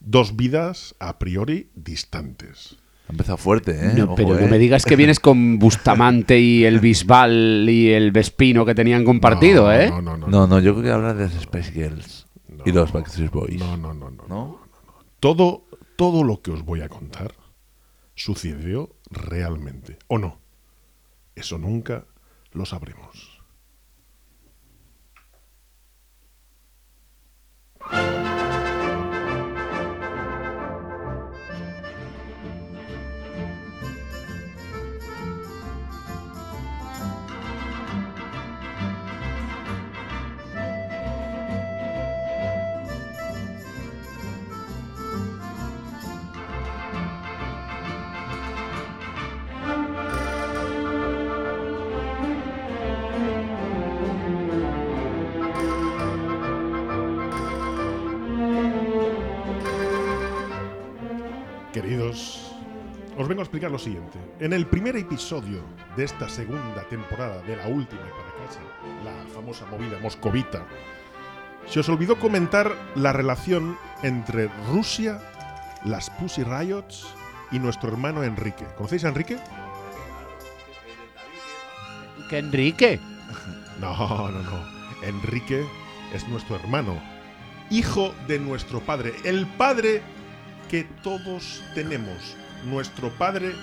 dos 0.00 0.36
vidas 0.36 0.94
a 1.00 1.18
priori 1.18 1.70
distantes. 1.74 2.76
Ha 3.08 3.12
empezado 3.12 3.38
fuerte, 3.38 3.70
¿eh? 3.72 3.92
No, 3.96 4.04
Ojo, 4.04 4.14
pero 4.16 4.36
¿eh? 4.38 4.42
no 4.42 4.48
me 4.48 4.58
digas 4.58 4.84
que 4.84 4.96
vienes 4.96 5.20
con 5.20 5.58
Bustamante 5.58 6.38
y 6.38 6.66
el 6.66 6.80
Bisbal 6.80 7.66
y 7.66 7.88
el 7.92 8.12
Vespino 8.12 8.66
que 8.66 8.74
tenían 8.74 9.06
compartido, 9.06 9.64
No, 9.64 9.72
¿eh? 9.72 9.88
No, 9.88 10.02
no, 10.02 10.16
no. 10.18 10.26
No, 10.26 10.46
no, 10.46 10.60
yo 10.60 10.74
creo 10.74 10.84
que 10.84 10.90
hablar 10.90 11.16
de 11.16 11.24
las 11.24 11.42
Spice 11.42 11.72
Girls 11.72 12.26
No. 12.46 12.62
y 12.66 12.72
los 12.72 12.92
Backstreet 12.92 13.30
Boys. 13.32 13.58
No, 13.58 13.78
no, 13.78 13.94
no, 13.94 14.10
no. 14.10 14.26
¿No? 14.28 14.61
Todo, 15.22 15.62
todo 15.94 16.24
lo 16.24 16.42
que 16.42 16.50
os 16.50 16.64
voy 16.64 16.80
a 16.80 16.88
contar 16.88 17.32
sucedió 18.16 18.96
realmente. 19.08 19.96
¿O 20.08 20.18
no? 20.18 20.40
Eso 21.36 21.58
nunca 21.58 22.08
lo 22.50 22.66
sabremos. 22.66 23.40
En 64.42 64.52
el 64.52 64.66
primer 64.66 64.96
episodio 64.96 65.62
de 65.96 66.02
esta 66.02 66.28
segunda 66.28 66.82
temporada 66.88 67.40
de 67.42 67.54
la 67.54 67.68
última 67.68 68.02
para 68.02 68.44
casa, 68.44 68.58
la 69.04 69.32
famosa 69.32 69.64
movida 69.66 70.00
moscovita, 70.00 70.66
se 71.68 71.78
os 71.78 71.88
olvidó 71.88 72.18
comentar 72.18 72.74
la 72.96 73.12
relación 73.12 73.78
entre 74.02 74.48
Rusia, 74.68 75.20
las 75.84 76.10
Pussy 76.10 76.42
Riots 76.42 77.06
y 77.52 77.60
nuestro 77.60 77.90
hermano 77.90 78.24
Enrique. 78.24 78.66
¿Conocéis 78.76 79.04
a 79.04 79.10
Enrique? 79.10 79.38
¿Que 82.28 82.38
Enrique? 82.38 82.98
No, 83.78 83.96
no, 83.96 84.42
no. 84.42 84.66
Enrique 85.04 85.64
es 86.12 86.26
nuestro 86.26 86.56
hermano, 86.56 87.00
hijo 87.70 88.12
de 88.26 88.40
nuestro 88.40 88.80
padre, 88.80 89.14
el 89.22 89.46
padre 89.46 90.02
que 90.68 90.82
todos 91.04 91.62
tenemos, 91.76 92.36
nuestro 92.64 93.10
padre 93.10 93.54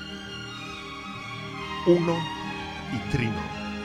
uno 1.85 2.15
y 2.93 3.11
trino. 3.11 3.41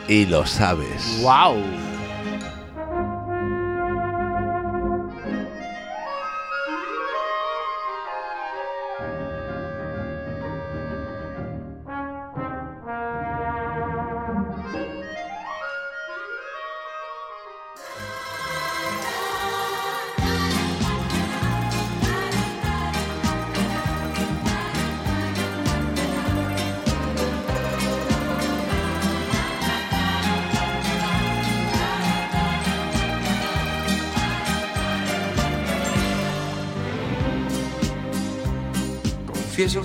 Y 0.08 0.26
lo 0.26 0.44
sabes. 0.46 1.20
¡Wow! 1.22 1.56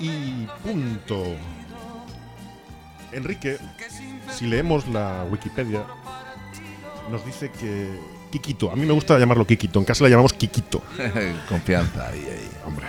y 0.00 0.46
punto. 0.64 1.36
Enrique, 3.12 3.58
si 4.32 4.46
leemos 4.46 4.88
la 4.88 5.26
Wikipedia, 5.30 5.84
nos 7.10 7.24
dice 7.26 7.50
que 7.50 7.88
Kikito, 8.30 8.70
a 8.70 8.76
mí 8.76 8.86
me 8.86 8.92
gusta 8.92 9.18
llamarlo 9.18 9.46
Kikito, 9.46 9.78
en 9.78 9.84
casa 9.84 10.04
le 10.04 10.10
llamamos 10.10 10.32
Kikito. 10.32 10.82
Confianza 11.48 12.08
ahí, 12.08 12.20
ahí. 12.20 12.50
Hombre. 12.66 12.86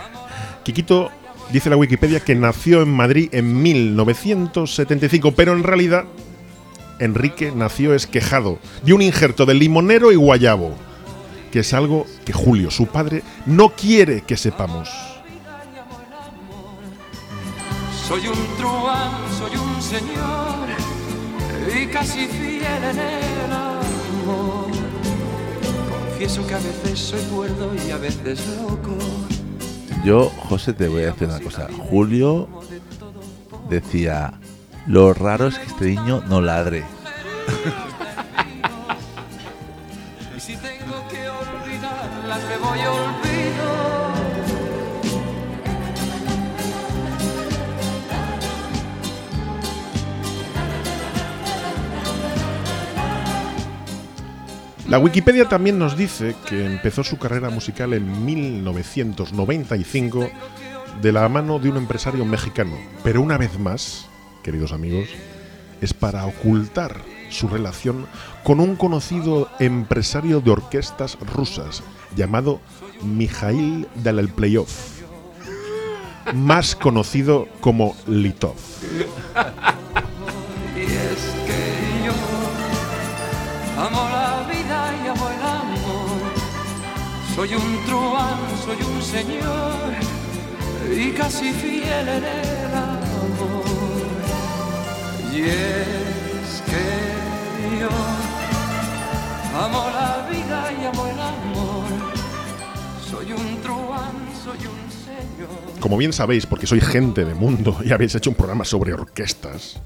Kikito 0.64 1.12
dice 1.52 1.70
la 1.70 1.78
Wikipedia 1.78 2.20
que 2.20 2.36
nació 2.36 2.84
en 2.84 2.90
Madrid 2.90 3.30
en 3.32 3.62
1975, 3.62 5.34
pero 5.34 5.54
en 5.54 5.64
realidad 5.64 6.06
Enrique 7.00 7.52
nació 7.54 7.96
esquejado 7.96 8.60
de 8.84 8.94
un 8.94 9.02
injerto 9.02 9.48
de 9.48 9.56
limonero 9.56 10.12
y 10.12 10.16
guayabo, 10.16 10.76
que 11.52 11.60
es 11.60 11.74
algo 11.74 12.06
que 12.26 12.34
Julio, 12.34 12.70
su 12.70 12.86
padre, 12.86 13.24
no 13.48 13.70
quiere 13.70 14.22
que 14.22 14.38
sepamos. 14.38 15.11
Soy 18.12 18.28
un 18.28 18.58
truán, 18.58 19.10
soy 19.40 19.58
un 19.58 19.82
señor 19.82 20.68
y 21.74 21.88
casi 21.88 22.28
fiel 22.28 22.84
en 22.84 23.00
el 23.00 23.52
amor. 23.54 24.70
Confieso 26.10 26.46
que 26.46 26.54
a 26.54 26.58
veces 26.58 27.00
soy 27.00 27.22
cuerdo 27.34 27.72
y 27.74 27.90
a 27.90 27.96
veces 27.96 28.46
loco. 28.58 28.98
Yo, 30.04 30.30
José, 30.50 30.74
te 30.74 30.90
voy 30.90 31.04
a 31.04 31.14
decir 31.14 31.30
una 31.30 31.40
cosa. 31.40 31.70
Julio 31.90 32.50
decía, 33.70 34.34
lo 34.88 35.14
raro 35.14 35.48
es 35.48 35.58
que 35.58 35.68
este 35.68 35.86
niño 35.86 36.22
no 36.28 36.42
ladre. 36.42 36.84
La 54.92 55.00
Wikipedia 55.00 55.48
también 55.48 55.80
nos 55.80 55.96
dice 55.96 56.36
que 56.46 56.66
empezó 56.66 57.06
su 57.06 57.18
carrera 57.18 57.50
musical 57.50 57.94
en 57.94 58.26
1995 58.26 60.30
de 61.02 61.12
la 61.14 61.30
mano 61.30 61.60
de 61.60 61.70
un 61.70 61.78
empresario 61.78 62.26
mexicano. 62.26 62.78
Pero 63.02 63.22
una 63.22 63.38
vez 63.38 63.58
más, 63.58 64.10
queridos 64.44 64.74
amigos, 64.74 65.08
es 65.80 65.94
para 65.94 66.26
ocultar 66.26 66.98
su 67.30 67.48
relación 67.48 68.06
con 68.44 68.60
un 68.60 68.76
conocido 68.76 69.48
empresario 69.60 70.42
de 70.42 70.52
orquestas 70.52 71.18
rusas 71.22 71.84
llamado 72.18 72.60
Mikhail 73.02 73.88
Playoff, 74.36 75.00
más 76.34 76.76
conocido 76.76 77.48
como 77.62 77.96
Litov. 78.08 78.58
Soy 87.42 87.56
un 87.56 87.86
truán, 87.88 88.38
soy 88.64 88.78
un 88.86 89.02
señor 89.02 89.94
y 90.96 91.10
casi 91.10 91.52
fiel 91.52 92.08
en 92.08 92.24
el 92.24 92.76
amor. 92.76 93.64
Y 95.34 95.42
es 95.42 96.62
que 96.68 97.80
yo 97.80 97.90
amo 99.60 99.90
la 99.90 100.30
vida 100.30 100.72
y 100.72 100.86
amo 100.86 101.08
el 101.08 101.20
amor. 101.20 101.86
Soy 103.10 103.32
un 103.32 103.60
truán, 103.64 104.14
soy 104.44 104.60
un 104.68 104.92
señor. 104.92 105.80
Como 105.80 105.98
bien 105.98 106.14
sabéis, 106.14 106.46
porque 106.46 106.68
sois 106.68 106.86
gente 106.86 107.26
de 107.26 107.34
mundo 107.34 107.80
y 107.84 107.92
habéis 107.92 108.14
hecho 108.14 108.30
un 108.30 108.36
programa 108.36 108.66
sobre 108.66 108.94
orquestas, 108.94 109.82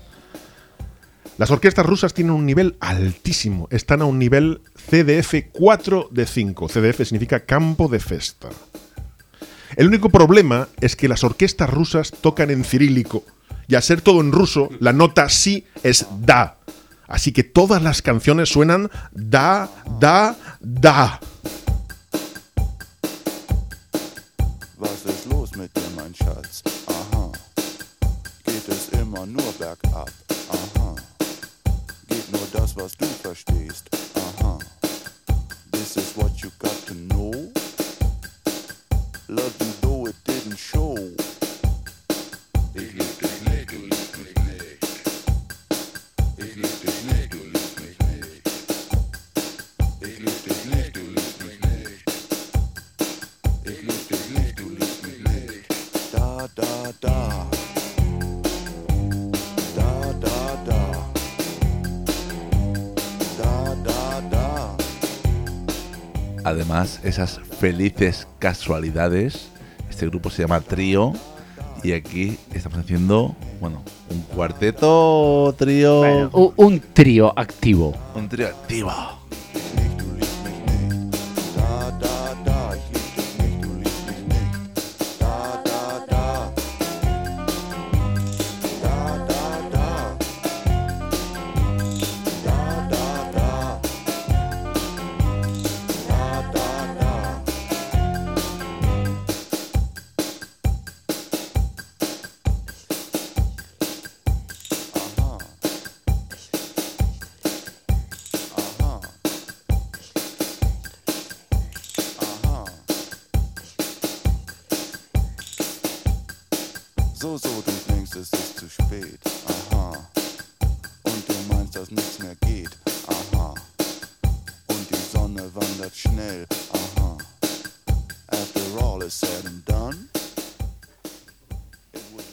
las 1.37 1.51
orquestas 1.51 1.85
rusas 1.85 2.13
tienen 2.13 2.33
un 2.33 2.45
nivel 2.45 2.77
altísimo. 2.79 3.67
Están 3.69 4.01
a 4.01 4.05
un 4.05 4.17
nivel 4.17 4.61
CDF 4.89 5.33
4 5.51 6.09
de 6.11 6.25
5. 6.25 6.67
CDF 6.67 6.97
significa 7.03 7.39
campo 7.39 7.87
de 7.87 7.99
festa. 7.99 8.49
El 9.75 9.87
único 9.87 10.09
problema 10.09 10.67
es 10.79 10.95
que 10.95 11.07
las 11.07 11.23
orquestas 11.23 11.69
rusas 11.69 12.11
tocan 12.11 12.51
en 12.51 12.63
cirílico. 12.63 13.23
Y 13.67 13.75
al 13.75 13.83
ser 13.83 14.01
todo 14.01 14.21
en 14.21 14.31
ruso, 14.31 14.69
la 14.79 14.93
nota 14.93 15.27
sí 15.27 15.65
es 15.83 16.05
da. 16.21 16.57
Así 17.07 17.31
que 17.31 17.43
todas 17.43 17.81
las 17.81 18.01
canciones 18.01 18.49
suenan 18.49 18.89
da, 19.11 19.69
da, 19.99 20.35
da. 20.59 21.19
Was 24.77 25.05
ist 25.05 25.25
los 25.27 25.55
mit 25.55 25.73
dir, 25.75 25.89
mein 25.95 26.13
Schatz? 26.13 26.63
Aha. 26.87 27.31
Geht 28.45 28.69
es 28.69 28.89
immer 28.99 29.25
nur 29.25 29.51
bergab? 29.57 30.09
Aha. 30.49 30.95
Geht 32.07 32.31
nur 32.31 32.47
das, 32.53 32.75
was 32.75 32.95
du 32.97 33.05
verstehst? 33.23 33.89
Is 35.97 36.11
what 36.17 36.43
you 36.43 36.51
got 36.59 36.75
to 36.87 36.93
know. 36.93 37.31
Love 39.29 39.64
Además, 66.55 67.01
esas 67.03 67.41
felices 67.59 68.29
casualidades. 68.39 69.49
Este 69.89 70.07
grupo 70.07 70.29
se 70.29 70.43
llama 70.43 70.61
Trío. 70.61 71.11
Y 71.83 71.91
aquí 71.91 72.39
estamos 72.53 72.79
haciendo, 72.79 73.35
bueno, 73.59 73.83
un 74.09 74.21
cuarteto, 74.21 75.53
trío. 75.57 75.97
Bueno, 75.97 76.29
un, 76.31 76.53
un 76.55 76.79
trío 76.79 77.37
activo. 77.37 77.93
Un 78.15 78.29
trío 78.29 78.47
activo. 78.47 79.14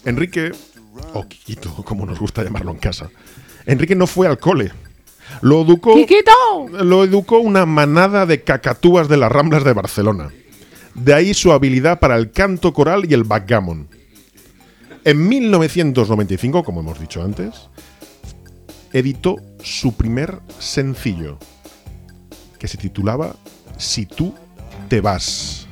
Enrique, 0.05 0.53
o 1.15 1.27
Quiquito, 1.27 1.75
como 1.85 2.07
nos 2.07 2.19
gusta 2.19 2.43
llamarlo 2.43 2.71
en 2.71 2.79
casa, 2.79 3.11
Enrique 3.67 3.95
no 3.95 4.07
fue 4.07 4.27
al 4.27 4.39
cole. 4.39 4.73
Lo 5.41 5.63
educó, 5.63 5.95
lo 6.73 7.05
educó 7.05 7.39
una 7.39 7.65
manada 7.65 8.27
de 8.27 8.43
cacatúas 8.43 9.09
de 9.09 9.17
las 9.17 9.33
Ramblas 9.33 9.65
de 9.65 9.73
Barcelona. 9.73 10.31
De 10.95 11.15
ahí 11.15 11.33
su 11.33 11.53
habilidad 11.53 12.01
para 12.01 12.17
el 12.17 12.33
canto 12.33 12.75
coral 12.75 13.11
y 13.11 13.15
el 13.15 13.25
backgammon. 13.25 13.89
En 15.05 15.29
1995, 15.29 16.63
como 16.63 16.81
hemos 16.81 17.01
dicho 17.01 17.23
antes, 17.23 17.69
editó 18.93 19.37
su 19.63 19.95
primer 19.95 20.41
sencillo, 20.59 21.39
que 22.59 22.69
se 22.69 22.77
titulaba 22.77 23.35
Si 23.79 24.07
tú 24.07 24.35
te 24.89 25.01
vas. 25.01 25.67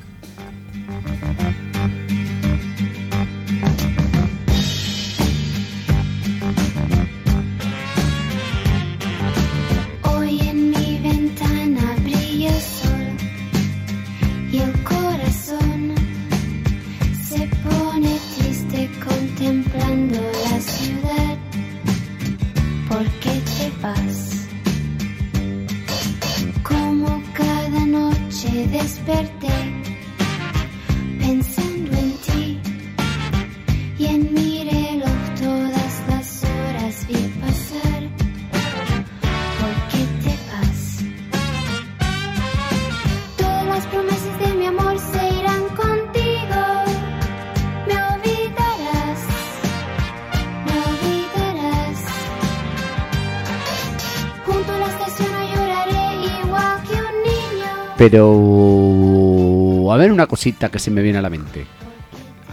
Pero. 58.01 59.91
A 59.93 59.97
ver, 59.97 60.11
una 60.11 60.25
cosita 60.25 60.69
que 60.69 60.79
se 60.79 60.89
me 60.89 61.03
viene 61.03 61.19
a 61.19 61.21
la 61.21 61.29
mente. 61.29 61.67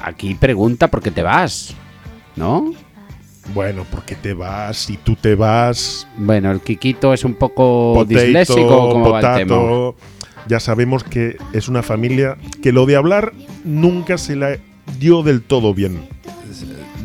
aquí 0.05 0.35
pregunta 0.35 0.89
por 0.89 1.01
qué 1.01 1.11
te 1.11 1.23
vas, 1.23 1.75
¿no? 2.37 2.75
Bueno, 3.55 3.87
porque 3.91 4.15
te 4.15 4.35
vas, 4.35 4.77
si 4.77 4.99
tú 4.99 5.17
te 5.17 5.35
vas, 5.35 6.07
Bueno, 6.19 6.51
el 6.51 6.61
Kikito 6.61 7.15
es 7.15 7.25
un 7.25 7.33
poco 7.33 7.95
potato, 7.95 8.21
disléxico, 8.21 8.91
como 8.91 9.11
va 9.11 9.21
el 9.21 9.39
tema. 9.39 9.59
potato. 9.59 9.97
Ya 10.49 10.61
sabemos 10.61 11.03
que 11.03 11.39
es 11.55 11.69
una 11.69 11.83
familia 11.83 12.37
que 12.63 12.71
lo 12.71 12.85
de 12.85 12.97
hablar 12.97 13.33
nunca 13.65 14.19
se 14.19 14.37
la 14.37 14.59
dio 14.99 15.23
del 15.23 15.41
todo 15.41 15.73
bien. 15.73 16.07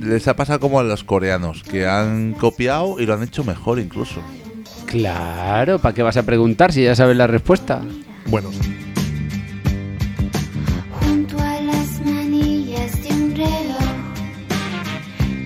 Les 0.01 0.27
ha 0.27 0.35
pasado 0.35 0.59
como 0.59 0.81
a 0.81 0.83
los 0.83 1.05
coreanos, 1.05 1.63
que 1.63 1.87
han 1.87 2.33
copiado 2.33 2.99
y 2.99 3.05
lo 3.05 3.13
han 3.13 3.23
hecho 3.23 3.45
mejor 3.45 3.79
incluso. 3.79 4.19
Claro, 4.85 5.79
¿para 5.79 5.95
qué 5.95 6.03
vas 6.03 6.17
a 6.17 6.23
preguntar 6.23 6.73
si 6.73 6.83
ya 6.83 6.93
sabes 6.93 7.15
la 7.15 7.27
respuesta? 7.27 7.81
Bueno, 8.27 8.49
Junto 11.01 11.37
a 11.39 11.61
las 11.61 12.01
manillas 12.05 13.03
de 13.03 13.09
un 13.09 13.35
reloj 13.35 13.93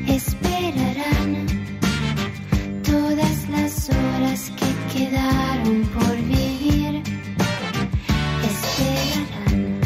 esperarán 0.07 1.45
todas 2.83 3.49
las 3.49 3.89
horas 3.89 4.51
que 4.57 4.99
quedaron 4.99 5.81
por 5.93 6.15
vivir. 6.17 7.01
Esperarán. 8.43 9.81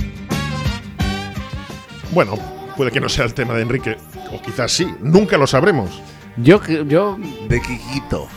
bueno, 2.11 2.35
puede 2.77 2.91
que 2.91 2.99
no 2.99 3.09
sea 3.09 3.25
el 3.25 3.33
tema 3.33 3.53
de 3.55 3.63
Enrique, 3.63 3.97
o 4.31 4.41
quizás 4.41 4.71
sí, 4.71 4.87
nunca 5.01 5.37
lo 5.37 5.47
sabremos. 5.47 6.01
Yo, 6.37 6.61
yo, 6.87 7.17
De 7.49 7.61
Kikito. 7.61 8.27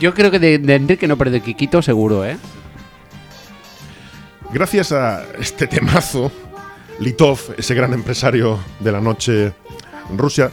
yo 0.00 0.14
creo 0.14 0.30
que 0.30 0.38
de, 0.38 0.58
de 0.58 0.74
Enrique 0.74 1.06
no, 1.06 1.16
pero 1.16 1.30
de 1.30 1.40
Kikito 1.40 1.80
seguro, 1.82 2.24
¿eh? 2.24 2.36
Gracias 4.52 4.90
a 4.90 5.24
este 5.38 5.68
temazo, 5.68 6.32
Litov, 6.98 7.38
ese 7.56 7.72
gran 7.74 7.92
empresario 7.94 8.58
de 8.80 8.90
la 8.90 9.00
noche 9.00 9.52
en 10.10 10.18
Rusia, 10.18 10.50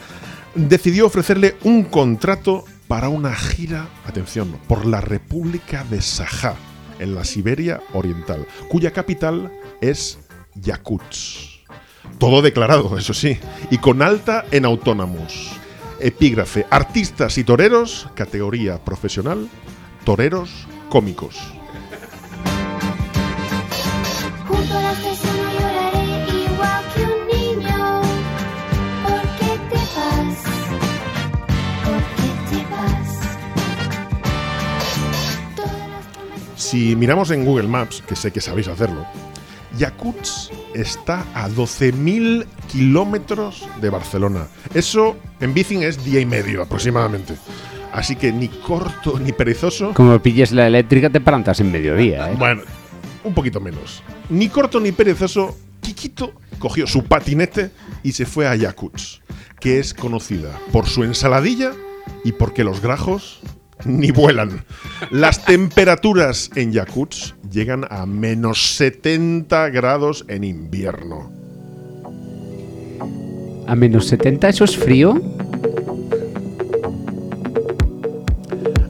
decidió 0.54 1.08
ofrecerle 1.08 1.56
un 1.64 1.84
contrato 1.84 2.64
para 2.88 3.10
una 3.10 3.34
gira, 3.34 3.90
atención, 4.06 4.60
por 4.68 4.86
la 4.86 5.02
República 5.02 5.84
de 5.90 6.02
Sajá, 6.02 6.54
en 7.00 7.16
la 7.16 7.26
Siberia 7.26 7.82
Oriental, 7.94 8.46
cuya 8.70 8.92
capital 8.92 9.52
es 9.82 10.20
Yakutsk. 10.54 11.66
Todo 12.20 12.44
declarado, 12.44 13.00
eso 13.00 13.16
sí, 13.16 13.40
y 13.72 13.80
con 13.80 14.04
alta 14.04 14.46
en 14.52 14.66
autónomos. 14.66 15.50
Epígrafe, 16.00 16.68
artistas 16.70 17.40
y 17.40 17.44
toreros, 17.44 18.08
categoría 18.14 18.78
profesional, 18.78 19.50
toreros 20.06 20.68
cómicos. 20.90 21.57
Si 36.69 36.97
miramos 36.97 37.32
en 37.32 37.45
Google 37.45 37.69
Maps, 37.69 38.03
que 38.06 38.17
sé 38.17 38.34
que 38.34 38.41
sabéis 38.41 38.67
hacerlo, 38.67 39.06
Yakutsk 39.77 40.51
está 40.73 41.25
a 41.34 41.47
12.000 41.47 42.45
kilómetros 42.69 43.65
de 43.80 43.89
Barcelona. 43.89 44.47
Eso 44.73 45.15
en 45.39 45.53
bici 45.53 45.77
es 45.77 46.03
día 46.03 46.19
y 46.19 46.25
medio 46.25 46.62
aproximadamente. 46.62 47.36
Así 47.93 48.17
que 48.17 48.34
ni 48.34 48.49
corto 48.49 49.17
ni 49.17 49.32
perezoso. 49.32 49.93
Como 49.93 50.21
pilles 50.21 50.51
la 50.51 50.67
eléctrica 50.67 51.10
te 51.10 51.21
plantas 51.21 51.62
en 51.62 51.71
mediodía, 51.71 52.34
¿eh? 52.34 52.36
Bueno, 52.38 52.63
un 53.23 53.34
poquito 53.34 53.62
menos. 53.62 54.03
Ni 54.30 54.49
corto 54.49 54.82
ni 54.82 54.91
perezoso, 54.91 55.58
Kikito 55.80 56.34
cogió 56.60 56.86
su 56.86 57.06
patinete 57.06 57.71
y 58.03 58.12
se 58.12 58.25
fue 58.25 58.45
a 58.45 58.58
Yakutsk, 58.58 59.21
que 59.62 59.80
es 59.80 59.93
conocida 59.93 60.51
por 60.73 60.86
su 60.86 61.06
ensaladilla 61.06 61.71
y 62.25 62.34
porque 62.34 62.65
los 62.65 62.82
grajos 62.82 63.39
ni 63.86 64.12
vuelan. 64.12 64.63
Las 65.12 65.46
temperaturas 65.46 66.50
en 66.56 66.72
Yakutsk 66.72 67.36
llegan 67.52 67.86
a 67.90 68.06
menos 68.06 68.76
70 68.76 69.70
grados 69.70 70.26
en 70.28 70.44
invierno. 70.44 71.32
A 73.68 73.76
menos 73.76 74.08
70 74.08 74.50
eso 74.50 74.63
es 74.63 74.78
frío. 74.78 75.22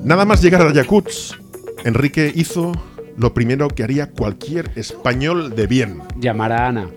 Nada 0.04 0.24
más 0.24 0.42
llegar 0.42 0.62
a 0.62 0.72
Yakutsk, 0.72 1.38
Enrique 1.84 2.32
hizo 2.34 2.72
lo 3.18 3.34
primero 3.34 3.68
que 3.68 3.84
haría 3.84 4.12
cualquier 4.12 4.72
español 4.76 5.56
de 5.56 5.68
bien. 5.68 6.02
Llamar 6.20 6.52
a 6.52 6.68
Ana. 6.68 6.90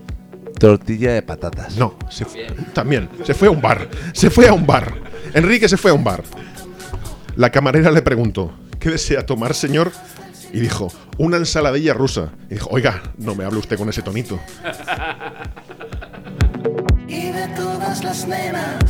Tortilla 0.58 1.14
de 1.14 1.22
patatas. 1.22 1.76
No, 1.78 1.94
se 2.10 2.26
también. 2.74 3.08
Se 3.24 3.32
fue 3.32 3.48
a 3.48 3.50
un 3.50 3.62
bar. 3.62 3.88
Se 4.12 4.28
fue 4.28 4.46
a 4.46 4.52
un 4.52 4.66
bar. 4.66 4.92
Enrique 5.32 5.68
se 5.68 5.78
fue 5.78 5.90
a 5.90 5.94
un 5.94 6.04
bar. 6.04 6.22
La 7.40 7.48
camarera 7.48 7.90
le 7.90 8.02
preguntó, 8.02 8.52
¿qué 8.78 8.90
desea 8.90 9.24
tomar, 9.24 9.54
señor? 9.54 9.92
Y 10.52 10.60
dijo, 10.60 10.92
una 11.16 11.38
ensaladilla 11.38 11.94
rusa. 11.94 12.32
Y 12.50 12.54
dijo, 12.56 12.68
oiga, 12.70 13.00
no 13.16 13.34
me 13.34 13.44
hable 13.44 13.60
usted 13.60 13.78
con 13.78 13.88
ese 13.88 14.02
tonito. 14.02 14.38
Y 17.08 17.30
de 17.32 17.48
todas 17.56 18.04
las 18.04 18.28
nenas, 18.28 18.84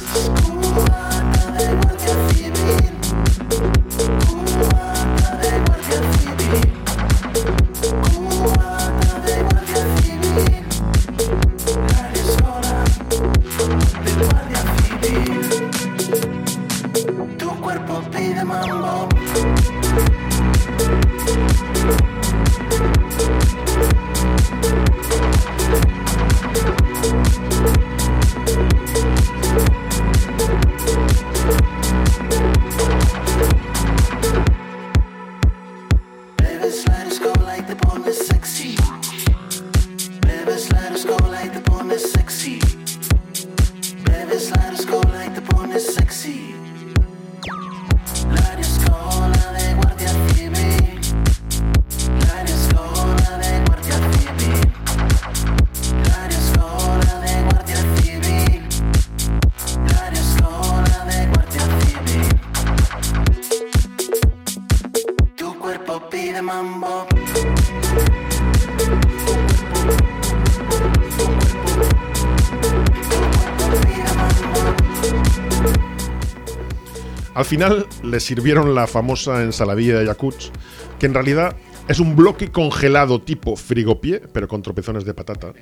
final 77.61 77.87
le 78.03 78.21
sirvieron 78.21 78.75
la 78.75 78.87
famosa 78.87 79.43
ensaladilla 79.43 79.99
de 79.99 80.07
Yakutsk, 80.07 80.51
que 80.99 81.05
en 81.05 81.13
realidad 81.13 81.55
es 81.89 82.01
un 82.01 82.17
bloque 82.17 82.51
congelado 82.51 83.21
tipo 83.21 83.55
frigopié, 83.55 84.23
pero 84.33 84.49
con 84.49 84.63
tropezones 84.63 85.05
de 85.05 85.13
patata, 85.13 85.53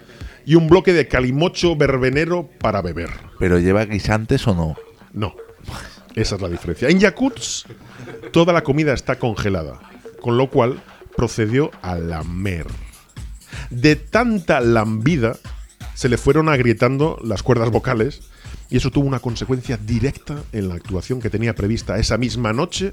y 0.47 0.55
un 0.55 0.69
bloque 0.69 0.93
de 0.93 1.09
calimocho 1.09 1.75
verbenero 1.75 2.49
para 2.61 2.83
beber. 2.83 3.11
¿Pero 3.41 3.59
lleva 3.59 3.85
guisantes 3.85 4.47
o 4.47 4.55
no? 4.55 4.77
No, 5.13 5.35
esa 6.15 6.37
es 6.37 6.41
la 6.41 6.49
diferencia. 6.49 6.89
En 6.89 7.01
Yakutsk 7.01 7.67
toda 8.31 8.53
la 8.53 8.63
comida 8.63 8.93
está 8.93 9.19
congelada, 9.19 9.81
con 10.21 10.39
lo 10.39 10.51
cual 10.51 10.81
procedió 11.17 11.73
a 11.83 11.97
lamer. 11.97 12.69
De 13.71 13.97
tanta 13.97 14.61
lambida 14.61 15.37
se 15.95 16.09
le 16.09 16.17
fueron 16.17 16.49
agrietando 16.49 17.19
las 17.25 17.43
cuerdas 17.43 17.71
vocales 17.71 18.31
y 18.71 18.77
eso 18.77 18.91
tuvo 18.91 19.07
una 19.07 19.21
consecuencia 19.21 19.77
directa 19.77 20.43
en 20.53 20.69
la 20.69 20.75
actuación 20.75 21.21
que 21.21 21.31
tenía 21.31 21.55
prevista 21.55 21.99
esa 21.99 22.19
misma 22.19 22.53
noche 22.53 22.93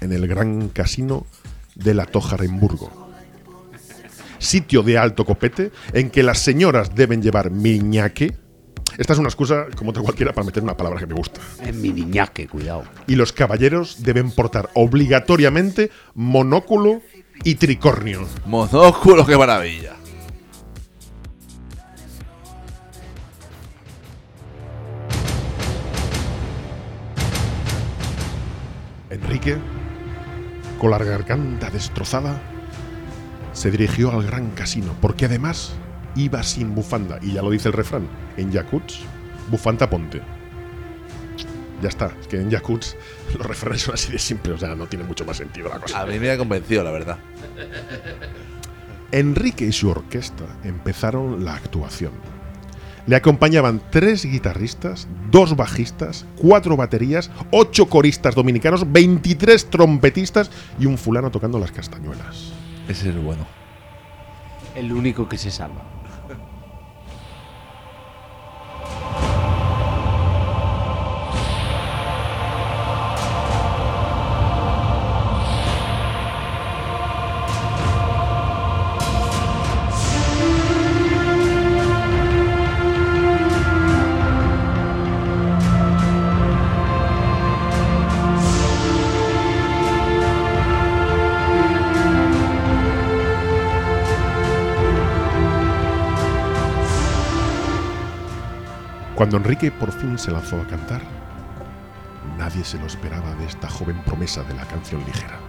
en 0.00 0.12
el 0.12 0.26
gran 0.26 0.68
casino 0.68 1.26
de 1.74 1.94
la 1.94 2.06
Tojarenburgo. 2.06 3.08
Sitio 4.38 4.82
de 4.82 4.98
alto 4.98 5.24
copete 5.24 5.72
en 5.92 6.10
que 6.10 6.22
las 6.22 6.38
señoras 6.38 6.94
deben 6.94 7.22
llevar 7.22 7.50
miñaque. 7.50 8.36
Esta 8.96 9.12
es 9.12 9.18
una 9.18 9.28
excusa 9.28 9.66
como 9.76 9.90
otra 9.90 10.02
cualquiera 10.02 10.32
para 10.32 10.44
meter 10.44 10.62
una 10.62 10.76
palabra 10.76 11.00
que 11.00 11.06
me 11.06 11.14
gusta. 11.14 11.40
En 11.62 11.80
mi 11.80 11.90
niñaque, 11.90 12.46
cuidado. 12.46 12.84
Y 13.06 13.16
los 13.16 13.32
caballeros 13.32 14.02
deben 14.02 14.30
portar 14.30 14.70
obligatoriamente 14.74 15.90
monóculo 16.14 17.02
y 17.44 17.56
tricornio. 17.56 18.26
Monóculo, 18.46 19.26
qué 19.26 19.36
maravilla. 19.36 19.97
Enrique, 29.28 29.58
con 30.78 30.90
la 30.90 30.96
garganta 30.96 31.68
destrozada, 31.68 32.40
se 33.52 33.70
dirigió 33.70 34.10
al 34.10 34.24
gran 34.24 34.52
casino, 34.52 34.96
porque 35.02 35.26
además 35.26 35.74
iba 36.16 36.42
sin 36.42 36.74
bufanda, 36.74 37.18
y 37.20 37.34
ya 37.34 37.42
lo 37.42 37.50
dice 37.50 37.68
el 37.68 37.74
refrán, 37.74 38.08
en 38.38 38.50
Yakuts, 38.50 39.00
bufanda 39.50 39.90
ponte. 39.90 40.22
Ya 41.82 41.90
está, 41.90 42.10
es 42.18 42.26
que 42.26 42.40
en 42.40 42.48
Yakuts 42.48 42.96
los 43.36 43.46
refranes 43.46 43.82
son 43.82 43.96
así 43.96 44.10
de 44.10 44.18
simples, 44.18 44.56
o 44.56 44.58
sea, 44.58 44.74
no 44.74 44.86
tiene 44.86 45.04
mucho 45.04 45.26
más 45.26 45.36
sentido 45.36 45.68
la 45.68 45.78
cosa. 45.78 46.00
A 46.00 46.06
mí 46.06 46.18
me 46.18 46.30
ha 46.30 46.38
convencido, 46.38 46.82
la 46.82 46.90
verdad. 46.90 47.18
Enrique 49.12 49.66
y 49.66 49.72
su 49.72 49.90
orquesta 49.90 50.44
empezaron 50.64 51.44
la 51.44 51.54
actuación. 51.54 52.12
Le 53.08 53.16
acompañaban 53.16 53.80
tres 53.90 54.26
guitarristas, 54.26 55.08
dos 55.30 55.56
bajistas, 55.56 56.26
cuatro 56.36 56.76
baterías, 56.76 57.30
ocho 57.50 57.88
coristas 57.88 58.34
dominicanos, 58.34 58.92
23 58.92 59.70
trompetistas 59.70 60.50
y 60.78 60.84
un 60.84 60.98
fulano 60.98 61.30
tocando 61.30 61.58
las 61.58 61.72
castañuelas. 61.72 62.52
Ese 62.86 63.08
es 63.08 63.24
bueno. 63.24 63.46
El 64.74 64.92
único 64.92 65.26
que 65.26 65.38
se 65.38 65.50
salva. 65.50 65.97
Cuando 99.18 99.36
Enrique 99.36 99.72
por 99.72 99.90
fin 99.90 100.16
se 100.16 100.30
lanzó 100.30 100.60
a 100.60 100.66
cantar, 100.68 101.02
nadie 102.38 102.62
se 102.62 102.78
lo 102.78 102.86
esperaba 102.86 103.34
de 103.34 103.46
esta 103.46 103.68
joven 103.68 104.00
promesa 104.04 104.44
de 104.44 104.54
la 104.54 104.64
canción 104.68 105.04
ligera. 105.04 105.40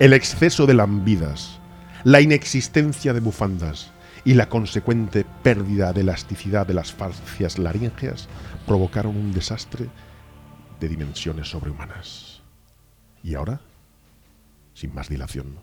El 0.00 0.12
exceso 0.12 0.66
de 0.66 0.74
lambidas, 0.74 1.60
la 2.02 2.20
inexistencia 2.20 3.12
de 3.12 3.20
bufandas 3.20 3.92
y 4.24 4.34
la 4.34 4.48
consecuente 4.48 5.24
pérdida 5.44 5.92
de 5.92 6.00
elasticidad 6.00 6.66
de 6.66 6.74
las 6.74 6.92
fascias 6.92 7.56
laríngeas 7.56 8.28
provocaron 8.66 9.16
un 9.16 9.32
desastre 9.32 9.88
de 10.80 10.88
dimensiones 10.88 11.50
sobrehumanas. 11.50 12.42
Y 13.22 13.36
ahora, 13.36 13.60
sin 14.74 14.92
más 14.92 15.08
dilación, 15.08 15.54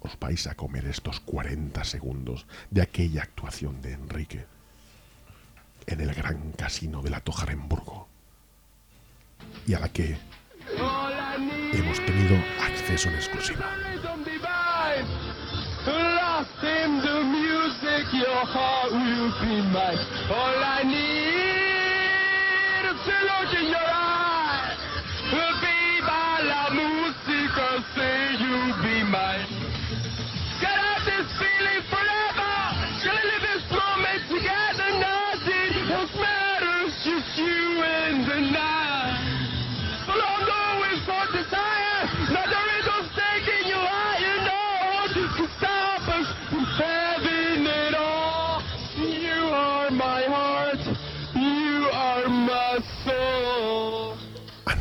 os 0.00 0.18
vais 0.20 0.46
a 0.48 0.54
comer 0.54 0.84
estos 0.84 1.18
40 1.20 1.82
segundos 1.84 2.44
de 2.70 2.82
aquella 2.82 3.22
actuación 3.22 3.80
de 3.80 3.94
Enrique 3.94 4.59
en 5.86 6.00
el 6.00 6.14
gran 6.14 6.52
casino 6.52 7.02
de 7.02 7.10
la 7.10 7.20
Tojaremburgo 7.20 8.08
y 9.66 9.74
a 9.74 9.80
la 9.80 9.88
que 9.88 10.16
hemos 11.72 12.04
tenido 12.04 12.36
acceso 12.60 13.08
en 13.08 13.14
exclusiva. 13.16 13.66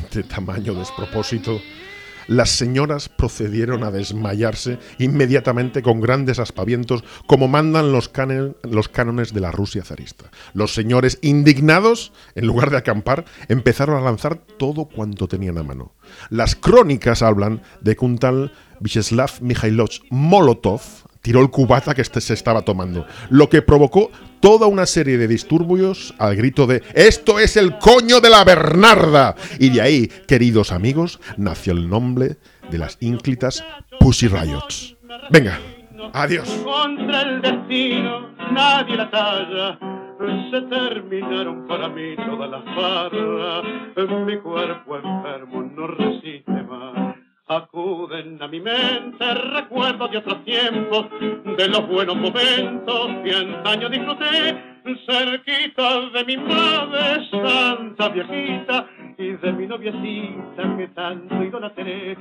Tamaño 0.09 0.73
despropósito, 0.73 1.61
las 2.29 2.51
señoras 2.51 3.09
procedieron 3.09 3.83
a 3.83 3.89
desmayarse 3.89 4.77
inmediatamente 4.99 5.81
con 5.81 5.99
grandes 5.99 6.37
aspavientos, 6.37 7.03
como 7.25 7.47
mandan 7.47 7.91
los, 7.91 8.11
los 8.63 8.87
cánones 8.89 9.33
de 9.33 9.39
la 9.39 9.51
Rusia 9.51 9.83
zarista. 9.83 10.29
Los 10.53 10.75
señores, 10.75 11.17
indignados, 11.23 12.13
en 12.35 12.45
lugar 12.45 12.69
de 12.69 12.77
acampar, 12.77 13.25
empezaron 13.47 13.97
a 13.97 14.01
lanzar 14.01 14.35
todo 14.35 14.85
cuanto 14.85 15.27
tenían 15.27 15.57
a 15.57 15.63
mano. 15.63 15.93
Las 16.29 16.55
crónicas 16.55 17.23
hablan 17.23 17.63
de 17.81 17.95
que 17.95 18.05
un 18.05 18.19
tal 18.19 18.51
Vyacheslav 18.79 19.31
Molotov 20.11 20.81
tiró 21.21 21.41
el 21.41 21.49
cubata 21.49 21.93
que 21.93 22.01
este 22.01 22.21
se 22.21 22.33
estaba 22.33 22.61
tomando, 22.61 23.05
lo 23.29 23.49
que 23.49 23.61
provocó 23.61 24.11
toda 24.39 24.67
una 24.67 24.85
serie 24.85 25.17
de 25.17 25.27
disturbios 25.27 26.13
al 26.17 26.35
grito 26.35 26.67
de 26.67 26.81
¡Esto 26.93 27.39
es 27.39 27.57
el 27.57 27.77
coño 27.77 28.21
de 28.21 28.29
la 28.29 28.43
Bernarda! 28.43 29.35
Y 29.59 29.69
de 29.69 29.81
ahí, 29.81 30.07
queridos 30.27 30.71
amigos, 30.71 31.19
nació 31.37 31.73
el 31.73 31.89
nombre 31.89 32.37
de 32.71 32.77
las 32.77 32.97
ínclitas 33.01 33.63
Pussy 33.99 34.27
Riots. 34.27 34.95
Venga, 35.29 35.59
adiós. 36.13 36.49
Contra 36.63 37.21
el 37.21 37.41
destino, 37.41 38.29
nadie 38.51 38.95
la 38.95 39.09
talla. 39.09 39.79
Se 40.51 40.61
terminaron 40.63 41.67
para 41.67 41.87
mí 41.89 42.15
todas 42.17 42.49
las. 42.49 42.63
Mi 44.25 44.37
cuerpo 44.37 44.97
enfermo 44.97 45.63
no 45.75 45.87
resiste 45.87 46.51
más. 46.63 47.08
Acuden 47.51 48.39
a 48.43 48.47
mi 48.47 48.59
mente 48.59 49.33
recuerdos 49.33 50.11
de 50.11 50.17
otros 50.19 50.45
tiempos, 50.45 51.07
de 51.57 51.67
los 51.67 51.87
buenos 51.87 52.15
momentos 52.15 53.07
que 53.23 53.33
antaño 53.33 53.89
disfruté, 53.89 54.55
cerquita 55.07 56.09
de 56.11 56.25
mi 56.25 56.37
madre 56.37 57.27
santa 57.31 58.09
viejita 58.09 58.87
de 59.19 59.51
mi 59.51 59.67
noviecita 59.67 60.77
que 60.77 60.87
tanto 60.95 61.43
idolatré. 61.43 62.17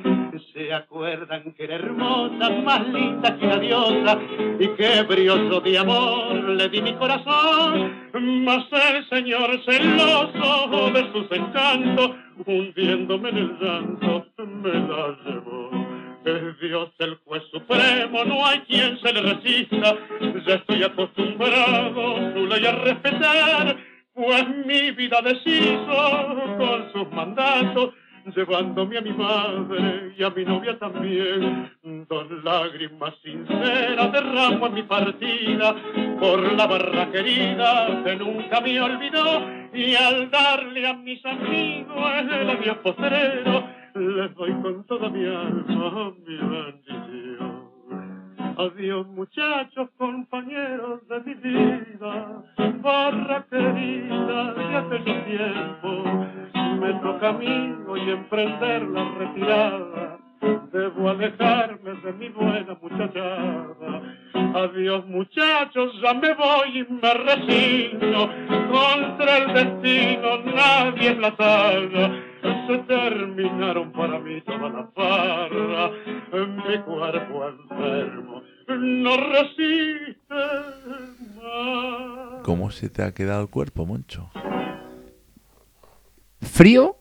Se 0.52 0.74
acuerdan 0.74 1.52
que 1.52 1.64
era 1.64 1.76
hermosa, 1.76 2.50
más 2.50 2.88
linda 2.88 3.38
que 3.38 3.46
una 3.46 3.56
diosa 3.58 4.18
y 4.58 4.66
que 4.70 5.02
brioso 5.02 5.60
de 5.60 5.78
amor 5.78 6.34
le 6.34 6.68
di 6.68 6.82
mi 6.82 6.92
corazón. 6.94 8.10
Mas 8.44 8.66
el 8.72 9.08
señor 9.08 9.60
celoso 9.64 10.90
de 10.90 11.12
sus 11.12 11.30
encantos, 11.30 12.16
hundiéndome 12.44 13.28
en 13.28 13.36
el 13.36 13.58
llanto, 13.60 14.26
me 14.38 14.72
la 14.72 15.16
llevó. 15.24 15.70
Es 16.24 16.60
Dios 16.60 16.90
el 16.98 17.14
juez 17.24 17.42
supremo, 17.52 18.24
no 18.24 18.44
hay 18.44 18.58
quien 18.62 18.98
se 18.98 19.12
le 19.12 19.22
resista. 19.22 19.96
Ya 20.46 20.54
estoy 20.54 20.82
acostumbrado 20.82 22.32
su 22.34 22.46
ley 22.46 22.66
a 22.66 22.72
respetar, 22.72 23.76
pues 24.18 24.48
mi 24.66 24.90
vida 24.90 25.22
deshizo 25.22 26.56
con 26.58 26.92
sus 26.92 27.08
mandatos, 27.12 27.94
llevándome 28.34 28.98
a 28.98 29.00
mi 29.00 29.12
madre 29.12 30.12
y 30.18 30.24
a 30.24 30.30
mi 30.30 30.44
novia 30.44 30.76
también. 30.76 31.70
Dos 32.08 32.26
lágrimas 32.42 33.14
sinceras 33.22 34.12
derramo 34.12 34.66
en 34.66 34.74
mi 34.74 34.82
partida 34.82 35.76
por 36.18 36.52
la 36.52 36.66
barra 36.66 37.12
querida 37.12 38.02
que 38.04 38.16
nunca 38.16 38.60
me 38.60 38.80
olvidó 38.80 39.46
y 39.72 39.94
al 39.94 40.28
darle 40.30 40.88
a 40.88 40.94
mis 40.94 41.24
amigos 41.24 42.12
el 42.32 42.50
adiós 42.50 42.78
postrero 42.78 43.68
les 43.94 44.34
doy 44.34 44.52
con 44.62 44.84
toda 44.86 45.08
mi 45.10 45.24
alma 45.24 46.12
mi 46.26 46.36
bendición. 46.36 47.47
Adiós 48.58 49.06
muchachos, 49.06 49.88
compañeros 49.96 51.06
de 51.08 51.20
mi 51.20 51.34
vida, 51.34 52.42
barra 52.82 53.46
querida 53.48 54.52
de 54.52 54.76
aquellos 54.76 55.24
tiempos. 55.26 56.04
Me 56.80 56.92
toca 56.94 57.28
a 57.28 57.32
mí 57.34 57.76
hoy 57.86 58.10
emprender 58.10 58.82
la 58.82 59.04
retirada. 59.16 60.18
Debo 60.72 61.08
alejarme 61.08 61.92
de 62.02 62.12
mi 62.14 62.28
buena 62.30 62.76
muchachada. 62.82 64.02
Adiós 64.34 65.06
muchachos, 65.06 65.92
ya 66.02 66.14
me 66.14 66.34
voy 66.34 66.78
y 66.80 66.92
me 66.94 67.14
resigno. 67.14 68.28
Contra 68.72 69.38
el 69.38 69.54
destino 69.54 70.38
nadie 70.52 71.10
es 71.10 71.18
la 71.18 71.36
talla. 71.36 72.27
Se 72.68 72.78
terminaron 72.86 73.90
para 73.92 74.18
mí 74.20 74.40
toda 74.42 74.68
la 74.68 74.86
farra. 74.94 75.90
Mi 76.46 76.78
cuerpo 76.84 77.48
enfermo 77.48 78.42
no 78.68 79.16
resiste 79.16 80.34
más. 81.36 82.42
¿Cómo 82.44 82.70
se 82.70 82.88
te 82.90 83.02
ha 83.02 83.12
quedado 83.12 83.40
el 83.42 83.48
cuerpo, 83.48 83.86
Moncho? 83.86 84.30
Frío, 86.42 86.96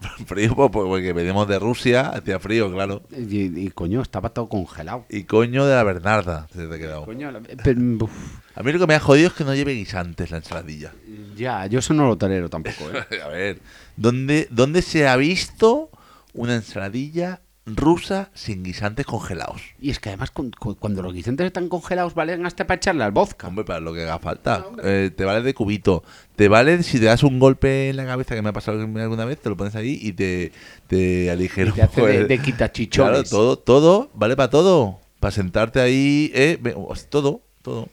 Frío 0.26 0.54
pues, 0.56 0.70
pues, 0.72 0.86
porque 0.86 1.12
venimos 1.12 1.46
de 1.46 1.58
Rusia, 1.60 2.08
hacía 2.08 2.38
frío, 2.40 2.70
claro. 2.72 3.02
Y, 3.16 3.58
y, 3.66 3.70
coño, 3.70 4.02
estaba 4.02 4.30
todo 4.30 4.48
congelado. 4.48 5.06
Y 5.08 5.24
coño 5.24 5.64
de 5.64 5.74
la 5.76 5.82
Bernarda, 5.84 6.48
se 6.52 6.66
te 6.66 6.74
ha 6.74 6.78
quedado. 6.78 7.04
Coño, 7.04 7.30
la- 7.30 7.40
pero, 7.62 7.80
uf, 8.00 8.40
A 8.56 8.62
mí 8.64 8.72
lo 8.72 8.80
que 8.80 8.86
me 8.88 8.94
ha 8.96 9.00
jodido 9.00 9.28
es 9.28 9.34
que 9.34 9.44
no 9.44 9.54
lleve 9.54 9.72
guisantes 9.74 10.30
la 10.32 10.38
ensaladilla. 10.38 10.92
ya, 11.36 11.66
yo 11.66 11.78
eso 11.78 11.94
no 11.94 12.06
lo 12.08 12.18
tolero 12.18 12.48
tampoco, 12.50 12.84
¿eh? 12.92 13.20
A 13.24 13.28
ver, 13.28 13.60
¿dónde, 13.96 14.48
¿dónde 14.50 14.82
se 14.82 15.06
ha 15.08 15.16
visto 15.16 15.90
una 16.34 16.54
ensaladilla 16.54 17.40
rusa 17.64 18.30
sin 18.34 18.64
guisantes 18.64 19.06
congelados? 19.06 19.62
Y 19.80 19.90
es 19.90 20.00
que 20.00 20.08
además 20.08 20.30
cu- 20.32 20.50
cu- 20.58 20.76
cuando 20.76 21.00
los 21.02 21.12
guisantes 21.12 21.46
están 21.46 21.68
congelados 21.68 22.14
valen 22.14 22.44
hasta 22.44 22.66
para 22.66 22.76
echarle 22.78 23.04
al 23.04 23.12
vodka. 23.12 23.46
Hombre, 23.48 23.64
para 23.64 23.78
lo 23.80 23.94
que 23.94 24.02
haga 24.02 24.18
falta. 24.18 24.66
Eh, 24.82 25.10
te 25.16 25.24
vale 25.24 25.42
de 25.42 25.54
cubito. 25.54 26.02
Te 26.36 26.48
vale 26.48 26.82
si 26.82 26.98
te 26.98 27.04
das 27.06 27.22
un 27.22 27.38
golpe 27.38 27.90
en 27.90 27.96
la 27.96 28.04
cabeza, 28.04 28.34
que 28.34 28.42
me 28.42 28.48
ha 28.48 28.52
pasado 28.52 28.80
alguna 28.80 29.24
vez, 29.24 29.38
te 29.40 29.48
lo 29.48 29.56
pones 29.56 29.76
ahí 29.76 29.98
y 30.02 30.12
te, 30.12 30.50
te 30.88 31.30
aligera 31.30 31.70
Y 31.70 31.72
te 31.72 31.80
un 31.80 31.84
hace 31.86 31.94
poco 32.00 32.06
de, 32.08 32.16
el- 32.18 32.28
de 32.28 32.38
quitachichones. 32.38 33.10
Claro, 33.12 33.24
todo, 33.28 33.58
todo, 33.58 34.10
vale 34.14 34.34
para 34.36 34.50
todo. 34.50 34.98
Para 35.20 35.30
sentarte 35.30 35.80
ahí, 35.80 36.32
eh, 36.34 36.58
ve- 36.60 36.74
os- 36.76 37.06
todo, 37.08 37.42
todo. 37.62 37.88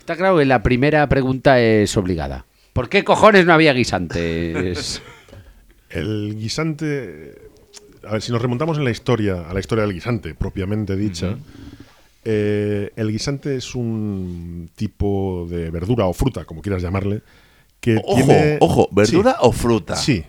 Está 0.00 0.16
claro 0.16 0.36
que 0.36 0.44
la 0.44 0.62
primera 0.62 1.08
pregunta 1.08 1.58
es 1.60 1.96
obligada. 1.96 2.44
¿Por 2.74 2.90
qué 2.90 3.04
cojones 3.04 3.46
no 3.46 3.54
había 3.54 3.72
guisantes? 3.72 5.00
El 5.94 6.36
guisante. 6.38 7.34
A 8.06 8.12
ver, 8.12 8.22
si 8.22 8.32
nos 8.32 8.42
remontamos 8.42 8.76
en 8.78 8.84
la 8.84 8.90
historia, 8.90 9.48
a 9.48 9.54
la 9.54 9.60
historia 9.60 9.84
del 9.84 9.94
guisante, 9.94 10.34
propiamente 10.34 10.94
dicha, 10.96 11.36
eh, 12.24 12.90
el 12.96 13.10
guisante 13.10 13.56
es 13.56 13.74
un 13.74 14.68
tipo 14.76 15.46
de 15.48 15.70
verdura 15.70 16.04
o 16.06 16.12
fruta, 16.12 16.44
como 16.44 16.60
quieras 16.60 16.82
llamarle, 16.82 17.22
que 17.80 17.96
Ojo, 18.04 18.14
tiene. 18.16 18.58
ojo, 18.60 18.88
¿verdura 18.92 19.32
Sí, 19.32 19.38
o 19.40 19.52
fruta? 19.52 19.96
Sí. 19.96 20.24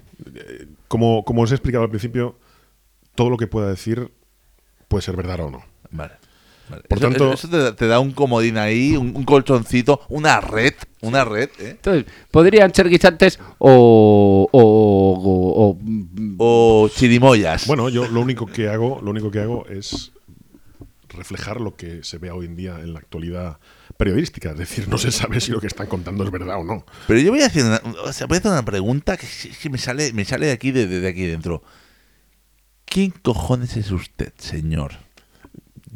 Como, 0.87 1.25
como 1.25 1.41
os 1.41 1.51
he 1.51 1.55
explicado 1.55 1.83
al 1.83 1.89
principio, 1.89 2.37
todo 3.15 3.29
lo 3.29 3.37
que 3.37 3.47
pueda 3.47 3.69
decir 3.69 4.11
puede 4.87 5.01
ser 5.01 5.15
verdad 5.17 5.41
o 5.41 5.51
no. 5.51 5.63
Vale. 5.91 6.13
Vale. 6.69 6.83
Por 6.83 6.97
eso, 6.97 7.07
tanto- 7.09 7.33
eso 7.33 7.47
te, 7.49 7.71
te 7.73 7.87
da 7.87 7.99
un 7.99 8.11
comodín 8.11 8.57
ahí, 8.57 8.95
un, 8.97 9.15
un 9.15 9.23
colchoncito, 9.23 10.01
una 10.09 10.41
red, 10.41 10.73
una 11.01 11.23
red, 11.25 11.49
¿eh? 11.59 11.69
Entonces, 11.71 12.05
podrían 12.31 12.73
ser 12.73 12.89
guisantes 12.89 13.39
o. 13.59 14.47
o, 14.51 14.59
o- 14.61 15.69
o- 15.69 15.77
O 16.37 16.89
chirimoyas. 16.89 17.67
Bueno, 17.67 17.89
yo 17.89 18.07
lo 18.07 18.19
único 18.21 18.45
que 18.45 18.67
hago, 18.69 18.99
lo 19.01 19.11
único 19.11 19.31
que 19.31 19.39
hago 19.39 19.65
es 19.67 20.11
reflejar 21.09 21.61
lo 21.61 21.75
que 21.75 22.03
se 22.03 22.17
ve 22.17 22.29
hoy 22.31 22.45
en 22.45 22.57
día 22.57 22.79
en 22.81 22.91
la 22.93 22.99
actualidad 22.99 23.57
periodística. 23.95 24.51
Es 24.51 24.57
decir, 24.57 24.89
no 24.89 24.97
se 24.97 25.11
sabe 25.11 25.39
si 25.39 25.51
lo 25.51 25.61
que 25.61 25.67
están 25.67 25.87
contando 25.87 26.25
es 26.25 26.31
verdad 26.31 26.59
o 26.59 26.63
no. 26.65 26.85
Pero 27.07 27.19
yo 27.21 27.31
voy 27.31 27.41
a 27.41 27.45
hacer 27.45 27.63
una, 27.63 27.81
o 28.03 28.11
sea, 28.11 28.27
voy 28.27 28.35
a 28.35 28.39
hacer 28.39 28.51
una 28.51 28.65
pregunta 28.65 29.15
que, 29.15 29.69
me 29.69 29.77
sale, 29.77 30.11
me 30.11 30.25
sale 30.25 30.47
de 30.47 30.51
aquí, 30.51 30.71
de, 30.71 30.87
de 30.87 31.07
aquí 31.07 31.25
dentro. 31.25 31.63
¿Quién 32.85 33.11
cojones 33.21 33.77
es 33.77 33.91
usted, 33.91 34.33
señor? 34.37 34.91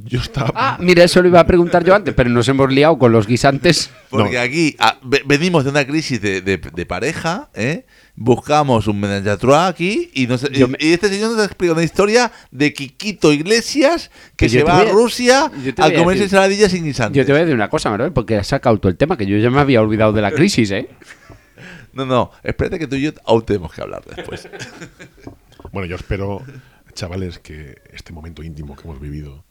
Yo 0.05 0.19
estaba. 0.19 0.51
Ah, 0.55 0.77
mira, 0.79 1.03
eso 1.03 1.21
lo 1.21 1.27
iba 1.27 1.39
a 1.39 1.45
preguntar 1.47 1.83
yo 1.83 1.93
antes, 1.95 2.13
pero 2.13 2.29
nos 2.29 2.47
hemos 2.47 2.71
liado 2.71 2.97
con 2.97 3.11
los 3.11 3.27
guisantes. 3.27 3.89
Porque 4.09 4.35
No. 4.35 4.41
aquí 4.41 4.75
ah, 4.79 4.97
ve- 5.03 5.23
venimos 5.25 5.63
de 5.63 5.69
una 5.71 5.85
crisis 5.85 6.21
de, 6.21 6.41
de- 6.41 6.57
de 6.57 6.85
pareja, 6.85 7.49
¿eh? 7.53 7.85
buscamos 8.15 8.87
un 8.87 8.99
menage 8.99 9.29
aquí 9.53 10.09
y, 10.13 10.27
nos- 10.27 10.43
y- 10.51 10.65
me- 10.65 10.77
y 10.79 10.93
este 10.93 11.07
señor 11.09 11.31
nos 11.35 11.45
explica 11.45 11.73
una 11.73 11.83
historia 11.83 12.31
de 12.51 12.73
Quiquito 12.73 13.31
Iglesias 13.33 14.09
que 14.35 14.45
Pues 14.45 14.51
se 14.51 14.63
va 14.63 14.77
a 14.77 14.81
a- 14.81 14.85
Rusia 14.85 15.51
a 15.77 15.91
comerse 15.93 16.23
ensaladillas 16.23 16.71
sin 16.71 16.83
guisantes. 16.83 17.17
Yo 17.17 17.25
te 17.25 17.31
voy 17.31 17.39
a 17.39 17.45
decir 17.45 17.55
una 17.55 17.69
cosa, 17.69 17.89
Manuel, 17.89 18.11
porque 18.11 18.35
has 18.37 18.47
sacado 18.47 18.77
todo 18.79 18.89
el 18.91 18.97
tema, 18.97 19.17
que 19.17 19.25
yo 19.25 19.37
ya 19.37 19.49
me 19.49 19.59
había 19.59 19.81
olvidado 19.81 20.11
de 20.13 20.21
la 20.21 20.31
crisis, 20.31 20.71
¿eh? 20.71 20.89
No, 21.91 22.05
no, 22.05 22.31
espérate 22.43 22.77
que 22.77 22.85
tú 22.87 22.95
y 22.95 23.01
yo 23.01 23.11
aún 23.25 23.43
tenemos 23.45 23.73
que 23.73 23.81
hablar 23.81 24.03
después. 24.05 24.47
Bueno, 25.73 25.87
yo 25.87 25.97
espero, 25.97 26.41
chavales, 26.93 27.37
que 27.39 27.75
este 27.91 28.13
momento 28.13 28.43
íntimo 28.43 28.75
que 28.75 28.83
hemos 28.83 28.99
vivido 28.99 29.43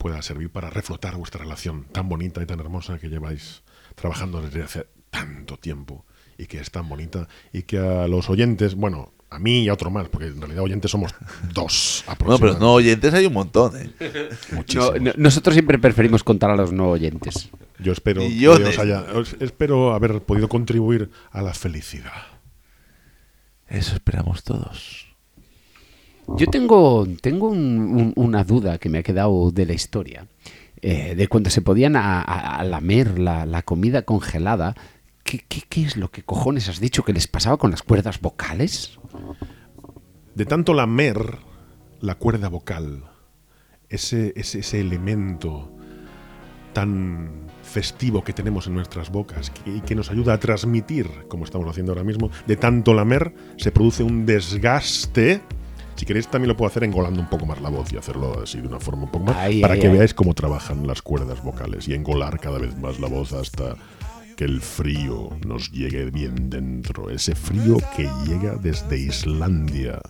pueda 0.00 0.22
servir 0.22 0.50
para 0.50 0.70
reflotar 0.70 1.14
vuestra 1.16 1.42
relación 1.44 1.84
tan 1.92 2.08
bonita 2.08 2.42
y 2.42 2.46
tan 2.46 2.58
hermosa 2.58 2.98
que 2.98 3.08
lleváis 3.10 3.62
trabajando 3.94 4.40
desde 4.40 4.62
hace 4.62 4.86
tanto 5.10 5.58
tiempo 5.58 6.06
y 6.38 6.46
que 6.46 6.58
es 6.58 6.70
tan 6.70 6.88
bonita 6.88 7.28
y 7.52 7.64
que 7.64 7.76
a 7.78 8.08
los 8.08 8.30
oyentes, 8.30 8.74
bueno, 8.74 9.12
a 9.28 9.38
mí 9.38 9.62
y 9.64 9.68
a 9.68 9.74
otro 9.74 9.90
más, 9.90 10.08
porque 10.08 10.28
en 10.28 10.40
realidad 10.40 10.62
oyentes 10.64 10.90
somos 10.90 11.12
dos 11.52 12.02
no, 12.08 12.14
pero 12.16 12.32
aproximadamente. 12.32 12.60
no, 12.64 12.72
oyentes 12.72 13.12
hay 13.14 13.26
un 13.26 13.34
montón, 13.34 13.76
¿eh? 13.76 13.90
No, 14.50 14.56
Muchísimos. 14.56 15.00
no- 15.02 15.12
nosotros 15.18 15.52
siempre 15.54 15.78
preferimos 15.78 16.24
contar 16.24 16.50
a 16.50 16.56
los 16.56 16.72
no 16.72 16.88
oyentes. 16.88 17.50
Yo 17.78 17.92
espero 17.92 18.22
que 18.22 18.30
de- 18.34 18.48
os 18.48 18.78
haya, 18.78 19.02
os- 19.14 19.36
espero 19.38 19.92
haber 19.92 20.22
podido 20.22 20.48
contribuir 20.48 21.10
a 21.30 21.42
la 21.42 21.52
felicidad. 21.54 22.22
Eso 23.68 23.94
esperamos 23.94 24.42
todos. 24.42 25.09
Yo 26.36 26.46
tengo, 26.46 27.06
tengo 27.20 27.48
un- 27.48 27.58
un- 27.58 28.12
una 28.16 28.44
duda 28.44 28.78
que 28.78 28.88
me 28.88 28.98
ha 28.98 29.02
quedado 29.02 29.50
de 29.50 29.66
la 29.66 29.72
historia. 29.74 30.26
eh, 30.82 31.14
de 31.14 31.28
cuando 31.28 31.50
se 31.50 31.60
podían 31.60 31.94
a, 31.94 32.64
lamer 32.64 33.18
la, 33.18 33.60
comida 33.62 34.00
congelada. 34.00 34.74
¿Qué, 35.24 35.44
qué, 35.46 35.60
qué 35.68 35.82
es 35.82 35.98
lo 35.98 36.10
que 36.10 36.22
cojones 36.22 36.70
has 36.70 36.80
dicho 36.80 37.04
que 37.04 37.12
les 37.12 37.26
pasaba 37.28 37.58
con 37.58 37.70
las 37.70 37.82
cuerdas 37.82 38.18
vocales? 38.22 38.98
De 40.34 40.46
tanto 40.46 40.72
lamer 40.72 41.36
la 42.00 42.14
cuerda 42.14 42.48
vocal, 42.48 43.04
ese, 43.90 44.32
ese, 44.36 44.60
ese 44.60 44.80
elemento 44.80 45.70
tan 46.72 47.30
festivo 47.62 48.24
que 48.24 48.32
tenemos 48.32 48.66
en 48.66 48.72
nuestras 48.72 49.10
bocas 49.10 49.52
y 49.66 49.82
que 49.82 49.94
nos 49.94 50.10
ayuda 50.10 50.32
a 50.32 50.40
transmitir, 50.40 51.10
como 51.28 51.44
estamos 51.44 51.68
haciendo 51.68 51.92
ahora 51.92 52.04
mismo, 52.04 52.30
de 52.46 52.56
tanto 52.56 52.94
lamer 52.94 53.34
se 53.58 53.70
produce 53.70 54.02
un 54.02 54.24
desgaste. 54.24 55.42
Si 56.00 56.06
queréis 56.06 56.28
también 56.28 56.48
lo 56.48 56.56
puedo 56.56 56.70
hacer 56.70 56.82
engolando 56.84 57.20
un 57.20 57.28
poco 57.28 57.44
más 57.44 57.60
la 57.60 57.68
voz 57.68 57.92
y 57.92 57.98
hacerlo 57.98 58.40
así 58.42 58.58
de 58.58 58.66
una 58.66 58.80
forma 58.80 59.02
un 59.02 59.10
poco 59.10 59.26
más, 59.26 59.36
para 59.60 59.78
que 59.78 59.86
veáis 59.86 60.14
cómo 60.14 60.32
trabajan 60.32 60.86
las 60.86 61.02
cuerdas 61.02 61.42
vocales 61.42 61.88
y 61.88 61.92
engolar 61.92 62.40
cada 62.40 62.58
vez 62.58 62.74
más 62.78 62.98
la 63.00 63.06
voz 63.06 63.34
hasta 63.34 63.76
que 64.34 64.44
el 64.44 64.62
frío 64.62 65.28
nos 65.46 65.70
llegue 65.70 66.06
bien 66.06 66.48
dentro, 66.48 67.10
ese 67.10 67.34
frío 67.34 67.76
que 67.94 68.08
llega 68.24 68.54
desde 68.54 68.96
Islandia. 68.96 70.00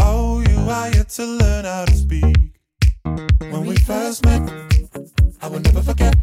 Oh, 0.00 0.42
you 0.42 0.70
are 0.70 0.90
yet 0.96 1.08
to 1.14 1.26
learn 1.26 1.66
how 1.66 1.84
to 1.84 1.94
speak. 1.94 2.54
When 3.50 3.66
we 3.66 3.76
first 3.76 4.24
met, 4.24 4.40
I 5.42 5.48
will 5.48 5.60
never 5.60 5.82
forget. 5.82 6.16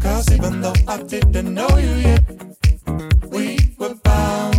Cause 0.00 0.28
even 0.32 0.62
though 0.62 0.74
I 0.88 1.00
didn't 1.04 1.54
know 1.54 1.78
you 1.78 1.94
yet, 2.02 2.24
we 3.30 3.56
were 3.78 3.94
bound 4.02 4.51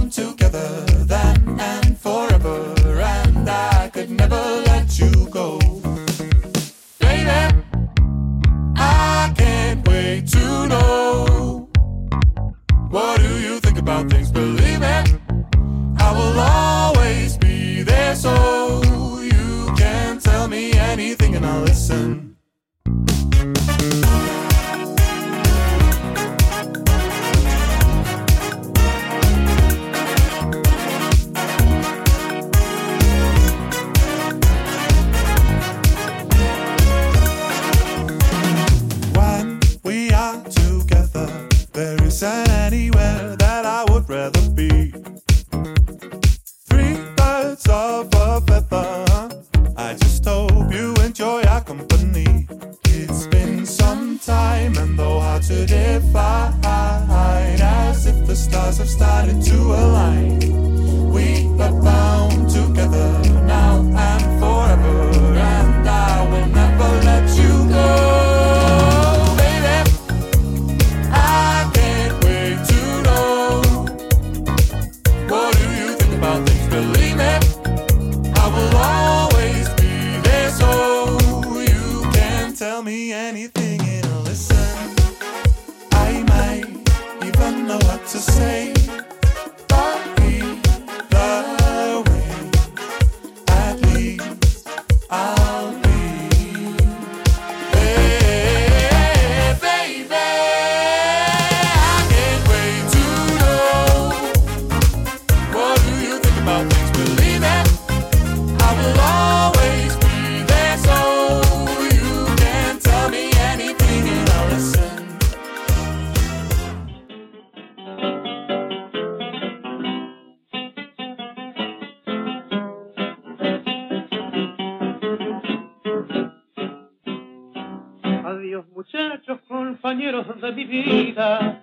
compañeros 129.93 130.25
de 130.41 130.51
mi 130.53 130.65
vida, 130.65 131.61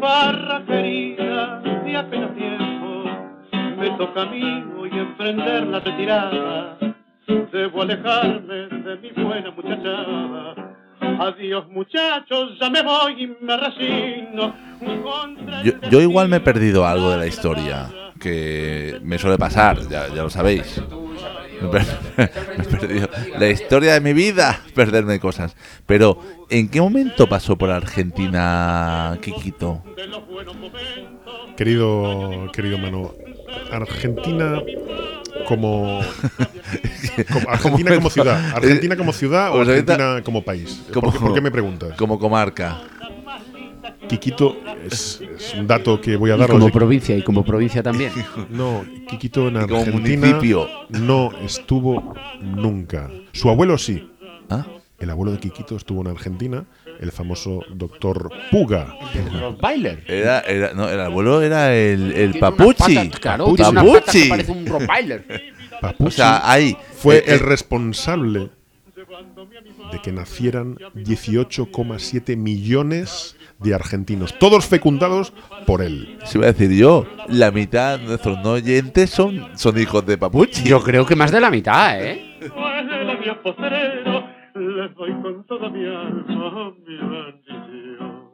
barra 0.00 0.64
querida 0.66 1.60
de 1.84 1.96
apenas 1.96 2.34
tiempo. 2.34 3.04
Me 3.78 3.90
toca 3.90 4.22
a 4.22 4.26
mí 4.26 4.64
hoy 4.76 4.90
emprender 4.92 5.64
la 5.68 5.78
retirada. 5.78 6.76
Debo 7.52 7.82
alejarme 7.82 8.66
de 8.68 8.96
mi 8.96 9.22
buena 9.22 9.52
muchachada. 9.52 10.74
Adiós 11.20 11.68
muchachos, 11.68 12.58
ya 12.60 12.68
me 12.68 12.82
voy 12.82 13.22
y 13.22 13.44
me 13.44 13.56
resigno. 13.56 14.54
Yo, 15.62 15.72
yo 15.88 16.00
igual 16.00 16.28
me 16.28 16.38
he 16.38 16.40
perdido 16.40 16.84
algo 16.84 17.10
de 17.10 17.16
la 17.18 17.26
historia, 17.28 17.88
que 18.18 18.98
me 19.02 19.18
suele 19.18 19.38
pasar, 19.38 19.78
ya, 19.88 20.08
ya 20.08 20.24
lo 20.24 20.30
sabéis. 20.30 20.82
Me 22.16 22.24
he 22.64 22.66
perdido 22.66 23.08
la 23.38 23.48
historia 23.48 23.94
de 23.94 24.00
mi 24.00 24.12
vida, 24.12 24.60
perderme 24.74 25.18
cosas. 25.20 25.56
Pero, 25.86 26.18
¿en 26.50 26.68
qué 26.68 26.80
momento 26.80 27.28
pasó 27.28 27.56
por 27.56 27.70
Argentina 27.70 29.18
Kikito? 29.20 29.82
Querido, 31.56 32.50
querido 32.52 32.78
Manu, 32.78 33.12
Argentina 33.72 34.62
como, 35.46 36.00
como- 37.32 37.48
Argentina 37.50 37.94
como 37.96 38.10
ciudad, 38.10 38.52
Argentina 38.54 38.96
como 38.96 39.12
ciudad 39.12 39.50
o 39.50 39.56
Pues 39.56 39.68
Argentina 39.68 40.22
como 40.22 40.42
país. 40.44 40.82
Como- 40.92 41.10
¿Por, 41.10 41.12
qué, 41.12 41.18
por 41.20 41.34
qué 41.34 41.40
me 41.40 41.50
preguntas? 41.50 41.96
Como 41.96 42.18
comarca. 42.18 42.80
Quiquito 44.08 44.56
es, 44.84 45.20
es 45.38 45.54
un 45.54 45.66
dato 45.66 46.00
que 46.00 46.16
voy 46.16 46.30
a 46.30 46.34
Y 46.36 46.38
daros. 46.38 46.54
como 46.56 46.66
de- 46.66 46.72
provincia 46.72 47.16
y 47.16 47.22
como 47.22 47.44
provincia 47.44 47.82
también. 47.82 48.10
No, 48.50 48.84
Quiquito 49.08 49.48
en 49.48 49.54
como 49.60 49.76
Argentina 49.76 50.26
municipio. 50.26 50.68
no 50.88 51.30
estuvo 51.44 52.14
nunca. 52.40 53.10
Su 53.32 53.48
abuelo 53.50 53.78
sí. 53.78 54.10
¿Ah? 54.50 54.66
El 54.98 55.10
abuelo 55.10 55.30
de 55.32 55.38
Quiquito 55.38 55.76
estuvo 55.76 56.00
en 56.00 56.08
Argentina, 56.08 56.64
el 57.00 57.12
famoso 57.12 57.60
doctor 57.72 58.30
Puga. 58.50 58.96
Bailer. 59.60 60.02
Era, 60.08 60.40
era, 60.40 60.72
no, 60.74 60.88
el 60.88 60.98
abuelo 61.00 61.40
era 61.40 61.72
el, 61.76 62.10
el 62.12 62.38
Papuchi. 62.40 62.92
unas 62.92 63.04
patas, 63.06 63.20
claro, 63.20 63.44
Papuchi. 63.44 63.62
que 63.64 63.74
Papuchi. 63.74 64.28
parece 64.28 64.52
un 64.52 64.66
Rottweiler. 64.66 65.42
Papuchi 65.80 66.04
O 66.08 66.10
sea, 66.10 66.50
ahí. 66.50 66.76
fue 66.96 67.18
eh, 67.18 67.24
el 67.28 67.34
eh, 67.34 67.38
responsable 67.38 68.50
de 69.92 70.02
que 70.02 70.10
nacieran 70.12 70.74
18,7 70.96 72.36
millones 72.36 73.36
de 73.60 73.74
argentinos, 73.74 74.38
todos 74.38 74.66
fecundados 74.66 75.32
por 75.66 75.82
él. 75.82 76.18
Se 76.24 76.38
iba 76.38 76.46
a 76.46 76.52
decir 76.52 76.70
yo, 76.70 77.06
la 77.28 77.50
mitad 77.50 77.98
de 77.98 78.06
nuestros 78.06 78.38
no 78.42 78.52
oyentes 78.52 79.10
son, 79.10 79.48
son 79.54 79.78
hijos 79.78 80.06
de 80.06 80.18
Papuchi. 80.18 80.68
Yo 80.68 80.80
creo 80.80 81.04
que 81.06 81.16
más 81.16 81.32
de 81.32 81.40
la 81.40 81.50
mitad, 81.50 82.00
¿eh? 82.00 82.38
Pues 82.40 82.78
adiós 83.18 83.38
postrero, 83.42 84.24
les 84.54 84.94
doy 84.94 85.12
con 85.22 85.44
toda 85.44 85.68
mi 85.70 85.84
alma 85.84 86.72
mi 86.86 86.96
bendición. 86.96 88.28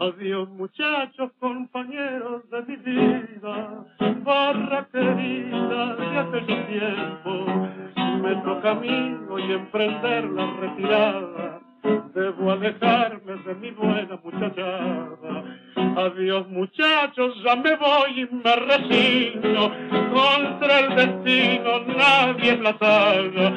Adiós 0.00 0.48
muchachos, 0.48 1.30
compañeros 1.38 2.42
de 2.50 2.62
mi 2.62 2.76
vida, 2.76 3.84
barra 4.24 4.88
querida 4.90 5.96
de 5.96 6.18
aquellos 6.18 6.66
tiempos. 6.68 7.46
Me 8.22 8.34
toca 8.36 8.70
a 8.70 8.74
mí 8.74 9.16
hoy 9.30 9.52
emprender 9.52 10.24
la 10.24 10.46
retirada. 10.60 11.59
Debo 12.14 12.50
alejarme 12.50 13.34
de 13.44 13.54
mi 13.54 13.70
buena 13.70 14.18
muchachada. 14.22 15.44
Adiós 15.96 16.48
muchachos, 16.48 17.34
ya 17.44 17.56
me 17.56 17.76
voy 17.76 18.20
y 18.20 18.34
me 18.34 18.56
resigno. 18.56 19.70
Contra 20.12 20.80
el 20.80 20.96
destino 20.96 21.80
nadie 21.86 22.52
en 22.52 22.62
la 22.62 22.78
saga. 22.78 23.52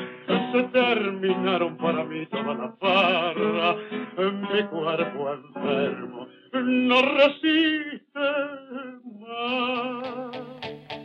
Se 0.51 0.64
terminaron 0.72 1.78
para 1.78 2.04
mí 2.04 2.26
toda 2.28 2.54
la 2.54 2.72
farra. 2.80 3.76
Mi 4.18 4.64
cuerpo 4.64 5.34
enfermo 5.34 6.28
no 6.62 7.01
resiste 7.01 8.20
más. 9.20 11.03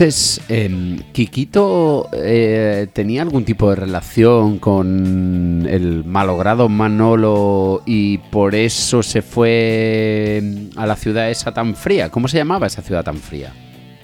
Entonces, 0.00 0.40
em, 0.48 1.00
¿Kikito 1.10 2.08
eh, 2.12 2.86
tenía 2.92 3.22
algún 3.22 3.44
tipo 3.44 3.68
de 3.68 3.74
relación 3.74 4.60
con 4.60 5.66
el 5.68 6.04
malogrado 6.04 6.68
Manolo 6.68 7.82
y 7.84 8.18
por 8.18 8.54
eso 8.54 9.02
se 9.02 9.22
fue 9.22 10.36
em, 10.36 10.70
a 10.76 10.86
la 10.86 10.94
ciudad 10.94 11.28
esa 11.30 11.52
tan 11.52 11.74
fría? 11.74 12.10
¿Cómo 12.10 12.28
se 12.28 12.36
llamaba 12.36 12.68
esa 12.68 12.80
ciudad 12.80 13.02
tan 13.02 13.16
fría? 13.16 13.52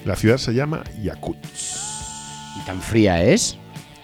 La 0.05 0.17
ciudad 0.17 0.39
se 0.39 0.53
llama 0.53 0.83
Yakutsk. 1.01 1.77
¿Y 2.61 2.67
tan 2.67 2.83
fría 2.83 3.23
es? 3.23 3.57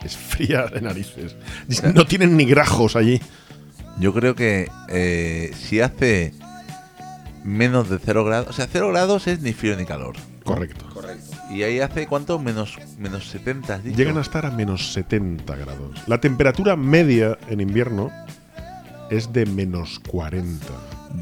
Es 0.05 0.17
fría 0.17 0.67
de 0.67 0.81
narices. 0.83 1.35
No 1.93 2.07
tienen 2.07 2.37
ni 2.37 2.45
grajos 2.45 2.95
allí. 2.95 3.21
Yo 3.99 4.15
creo 4.15 4.37
que 4.37 4.71
eh, 4.91 5.51
si 5.59 5.81
hace 5.81 6.35
menos 7.43 7.91
de 7.91 7.99
0 7.99 8.25
grados, 8.25 8.47
o 8.47 8.53
sea, 8.53 8.69
0 8.71 8.91
grados 8.91 9.27
es 9.27 9.41
ni 9.41 9.53
frío 9.53 9.75
ni 9.77 9.87
calor. 9.87 10.15
Correcto. 10.45 10.87
Y 11.51 11.63
ahí 11.65 11.81
hace 11.81 12.07
cuánto? 12.07 12.39
Menos, 12.39 12.79
menos 12.99 13.29
70. 13.29 13.75
has 13.75 13.85
dicho? 13.85 13.97
Llegan 13.97 14.19
a 14.19 14.21
estar 14.21 14.47
a 14.47 14.51
menos 14.51 14.93
70 14.93 15.57
grados. 15.57 15.99
La 16.07 16.21
temperatura 16.21 16.77
media 16.77 17.37
en 17.49 17.61
invierno 17.61 18.11
es 19.11 19.33
de 19.33 19.47
menos 19.47 19.99
40. 20.09 20.67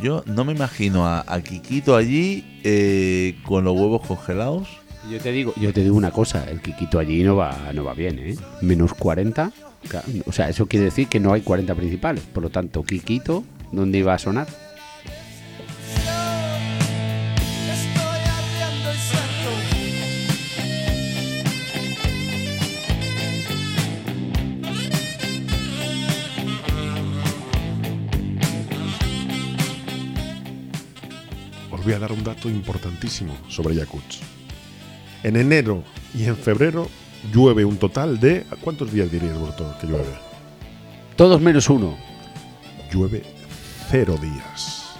Yo 0.02 0.22
no 0.26 0.44
me 0.44 0.52
imagino 0.52 1.06
a, 1.06 1.24
a 1.26 1.40
Kikito 1.40 1.96
allí 1.96 2.60
eh, 2.62 3.38
con 3.44 3.64
los 3.64 3.74
huevos 3.74 4.06
congelados. 4.06 4.68
Yo 5.10 5.18
te 5.18 5.32
digo, 5.32 5.54
yo 5.56 5.72
te 5.72 5.82
digo 5.82 5.96
una 5.96 6.10
cosa, 6.10 6.44
el 6.50 6.60
Kikito 6.60 6.98
allí 6.98 7.22
no 7.22 7.36
va, 7.36 7.56
no 7.72 7.84
va 7.84 7.94
bien, 7.94 8.18
¿eh? 8.18 8.36
Menos 8.60 8.92
40. 8.92 9.50
claro, 9.88 10.06
O 10.26 10.32
sea, 10.32 10.50
eso 10.50 10.66
quiere 10.66 10.84
decir 10.86 11.08
que 11.08 11.20
no 11.20 11.32
hay 11.32 11.40
40 11.40 11.74
principales. 11.74 12.24
Por 12.24 12.42
lo 12.42 12.50
tanto, 12.50 12.82
Kikito, 12.82 13.44
¿dónde 13.72 13.98
iba 13.98 14.12
a 14.12 14.18
sonar? 14.18 14.46
Voy 31.88 31.94
a 31.94 31.98
dar 31.98 32.12
un 32.12 32.22
dato 32.22 32.50
importantísimo 32.50 33.34
sobre 33.48 33.74
Yakuts. 33.74 34.20
En 35.22 35.36
enero 35.36 35.82
y 36.14 36.24
en 36.24 36.36
febrero 36.36 36.86
llueve 37.32 37.64
un 37.64 37.78
total 37.78 38.20
de. 38.20 38.44
¿Cuántos 38.60 38.92
días 38.92 39.10
dirías, 39.10 39.38
Borto, 39.38 39.74
que 39.80 39.86
llueve? 39.86 40.04
Todos 41.16 41.40
menos 41.40 41.70
uno. 41.70 41.96
Llueve 42.92 43.22
cero 43.90 44.18
días. 44.20 44.98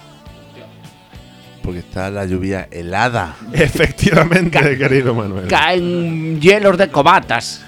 Porque 1.61 1.81
está 1.81 2.09
la 2.09 2.25
lluvia 2.25 2.67
helada. 2.71 3.35
Efectivamente, 3.53 4.75
querido 4.75 5.13
Manuel. 5.13 5.47
Caen 5.47 6.41
hielos 6.41 6.75
de 6.75 6.89
cobatas. 6.89 7.65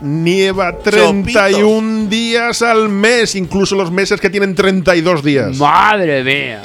Nieva 0.00 0.78
31 0.78 2.08
días 2.08 2.62
al 2.62 2.90
mes, 2.90 3.34
incluso 3.34 3.74
los 3.74 3.90
meses 3.90 4.20
que 4.20 4.30
tienen 4.30 4.54
32 4.54 5.24
días. 5.24 5.56
Madre 5.56 6.22
mía. 6.22 6.62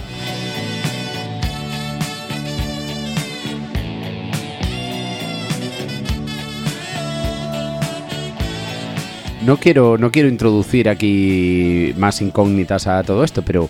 No 9.46 9.58
quiero, 9.58 9.98
no 9.98 10.12
quiero 10.12 10.30
introducir 10.30 10.88
aquí 10.88 11.96
más 11.98 12.22
incógnitas 12.22 12.86
a 12.86 13.02
todo 13.04 13.24
esto, 13.24 13.42
pero 13.42 13.70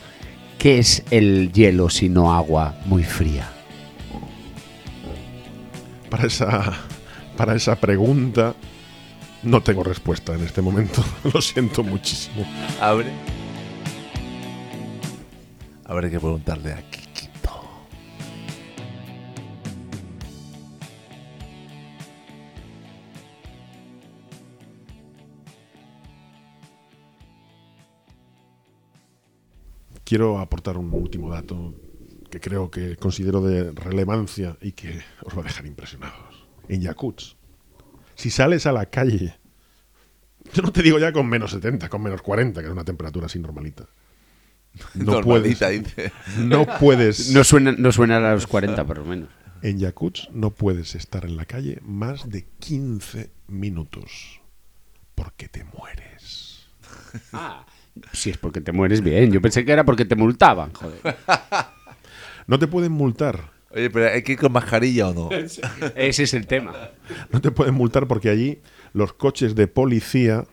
¿qué 0.57 0.79
es 0.79 1.03
el 1.11 1.51
hielo 1.53 1.89
sino 1.89 2.33
agua 2.33 2.75
muy 2.85 3.03
fría? 3.03 3.49
Para 6.09 6.27
esa, 6.27 6.73
para 7.37 7.55
esa 7.55 7.77
pregunta 7.77 8.53
no 9.43 9.61
tengo 9.61 9.83
respuesta 9.83 10.35
en 10.35 10.43
este 10.43 10.61
momento. 10.61 11.03
Lo 11.33 11.41
siento 11.41 11.83
muchísimo. 11.83 12.45
Abre. 12.81 13.11
Habrá 15.85 16.09
que 16.09 16.19
preguntarle 16.19 16.73
a 16.73 16.83
Quiero 30.11 30.39
aportar 30.39 30.75
un 30.75 30.93
último 30.93 31.29
dato 31.29 31.73
que 32.29 32.41
creo 32.41 32.69
que 32.69 32.97
considero 32.97 33.39
de 33.41 33.71
relevancia 33.71 34.57
y 34.59 34.73
que 34.73 35.01
os 35.23 35.33
va 35.37 35.39
a 35.39 35.43
dejar 35.45 35.65
impresionados. 35.65 36.49
En 36.67 36.81
Yakuts, 36.81 37.37
si 38.15 38.29
sales 38.29 38.65
a 38.65 38.73
la 38.73 38.87
calle, 38.87 39.39
yo 40.53 40.63
no 40.63 40.73
te 40.73 40.83
digo 40.83 40.99
ya 40.99 41.13
con 41.13 41.29
menos 41.29 41.51
70, 41.51 41.87
con 41.87 42.01
menos 42.03 42.21
40, 42.21 42.59
que 42.59 42.67
es 42.67 42.73
una 42.73 42.83
temperatura 42.83 43.27
así 43.27 43.39
normalita. 43.39 43.85
No 44.95 45.21
puedes, 45.21 45.55
Normalita, 45.61 45.69
dice. 45.69 46.11
no 46.39 46.65
puedes, 46.77 47.29
No 47.33 47.45
suena, 47.45 47.71
no 47.71 47.93
suena 47.93 48.17
a 48.17 48.33
los 48.33 48.47
40 48.47 48.85
por 48.85 48.97
lo 48.97 49.05
menos. 49.05 49.29
en 49.61 49.79
Yakuts 49.79 50.27
no 50.33 50.51
puedes 50.51 50.93
estar 50.93 51.23
en 51.23 51.37
la 51.37 51.45
calle 51.45 51.79
más 51.83 52.29
de 52.29 52.47
15 52.59 53.31
minutos 53.47 54.41
porque 55.15 55.47
te 55.47 55.63
mueres. 55.63 56.67
Ah, 57.31 57.65
si 58.11 58.29
es 58.29 58.37
porque 58.37 58.61
te 58.61 58.71
mueres 58.71 59.01
bien. 59.01 59.31
Yo 59.31 59.41
pensé 59.41 59.65
que 59.65 59.71
era 59.71 59.83
porque 59.83 60.05
te 60.05 60.15
multaban, 60.15 60.73
joder. 60.73 60.99
No 62.47 62.59
te 62.59 62.67
pueden 62.67 62.91
multar. 62.91 63.51
Oye, 63.69 63.89
pero 63.89 64.11
¿hay 64.11 64.23
que 64.23 64.33
ir 64.33 64.39
con 64.39 64.51
mascarilla 64.51 65.09
o 65.09 65.13
no? 65.13 65.29
Ese 65.95 66.23
es 66.23 66.33
el 66.33 66.47
tema. 66.47 66.73
No 67.31 67.39
te 67.39 67.51
pueden 67.51 67.75
multar 67.75 68.07
porque 68.07 68.29
allí 68.29 68.59
los 68.93 69.13
coches 69.13 69.55
de 69.55 69.67
policía 69.67 70.43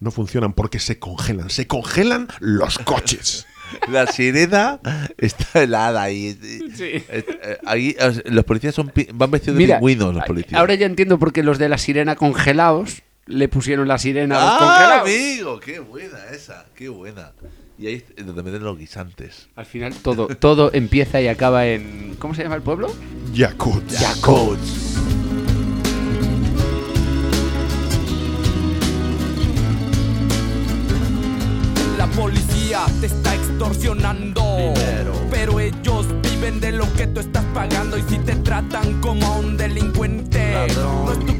no 0.00 0.10
funcionan 0.10 0.54
porque 0.54 0.78
se 0.80 0.98
congelan. 0.98 1.50
Se 1.50 1.66
congelan 1.66 2.26
los 2.40 2.78
coches. 2.78 3.46
La 3.88 4.06
sirena 4.08 4.80
está 5.18 5.62
helada 5.62 6.02
ahí. 6.02 6.36
Sí. 6.74 6.84
Eh, 6.84 7.04
eh, 7.08 7.58
ahí 7.64 7.94
eh, 7.98 8.22
los 8.24 8.44
policías 8.44 8.74
son 8.74 8.92
van 9.14 9.30
vestidos 9.30 9.56
de 9.56 9.62
Mira, 9.64 9.76
pingüinos, 9.76 10.14
los 10.14 10.24
policías. 10.24 10.58
ahora 10.58 10.74
ya 10.74 10.86
entiendo 10.86 11.18
por 11.18 11.32
qué 11.32 11.44
los 11.44 11.58
de 11.58 11.68
la 11.68 11.78
sirena 11.78 12.16
congelados 12.16 13.02
le 13.26 13.48
pusieron 13.48 13.86
la 13.88 13.98
sirena 13.98 14.36
a 14.36 14.44
los 14.44 14.54
¡Ah, 14.54 14.58
congelados. 14.58 15.08
amigo! 15.08 15.60
¡Qué 15.60 15.78
buena 15.80 16.18
esa! 16.32 16.66
¡Qué 16.74 16.88
buena! 16.88 17.32
Y 17.78 17.86
ahí 17.86 18.04
es 18.16 18.26
donde 18.26 18.42
meten 18.42 18.62
los 18.62 18.76
guisantes. 18.76 19.48
Al 19.56 19.64
final 19.66 19.94
todo, 19.94 20.26
todo 20.28 20.70
empieza 20.74 21.20
y 21.20 21.28
acaba 21.28 21.66
en... 21.66 22.16
¿Cómo 22.18 22.34
se 22.34 22.42
llama 22.42 22.56
el 22.56 22.62
pueblo? 22.62 22.94
Yakuts. 23.32 24.00
Yakuts. 24.00 24.96
La 31.96 32.06
policía 32.08 32.80
te 33.00 33.06
está 33.06 33.34
extorsionando. 33.34 34.42
Pero 35.30 35.60
ellos 35.60 36.06
viven 36.22 36.60
de 36.60 36.72
lo 36.72 36.92
que 36.94 37.06
tú 37.06 37.20
estás 37.20 37.44
pagando. 37.54 37.98
Y 37.98 38.02
si 38.02 38.18
te 38.18 38.34
tratan 38.36 39.00
como 39.00 39.26
a 39.26 39.38
un 39.38 39.56
delincuente, 39.56 40.66
no 40.76 41.12
es 41.12 41.26
tu. 41.26 41.39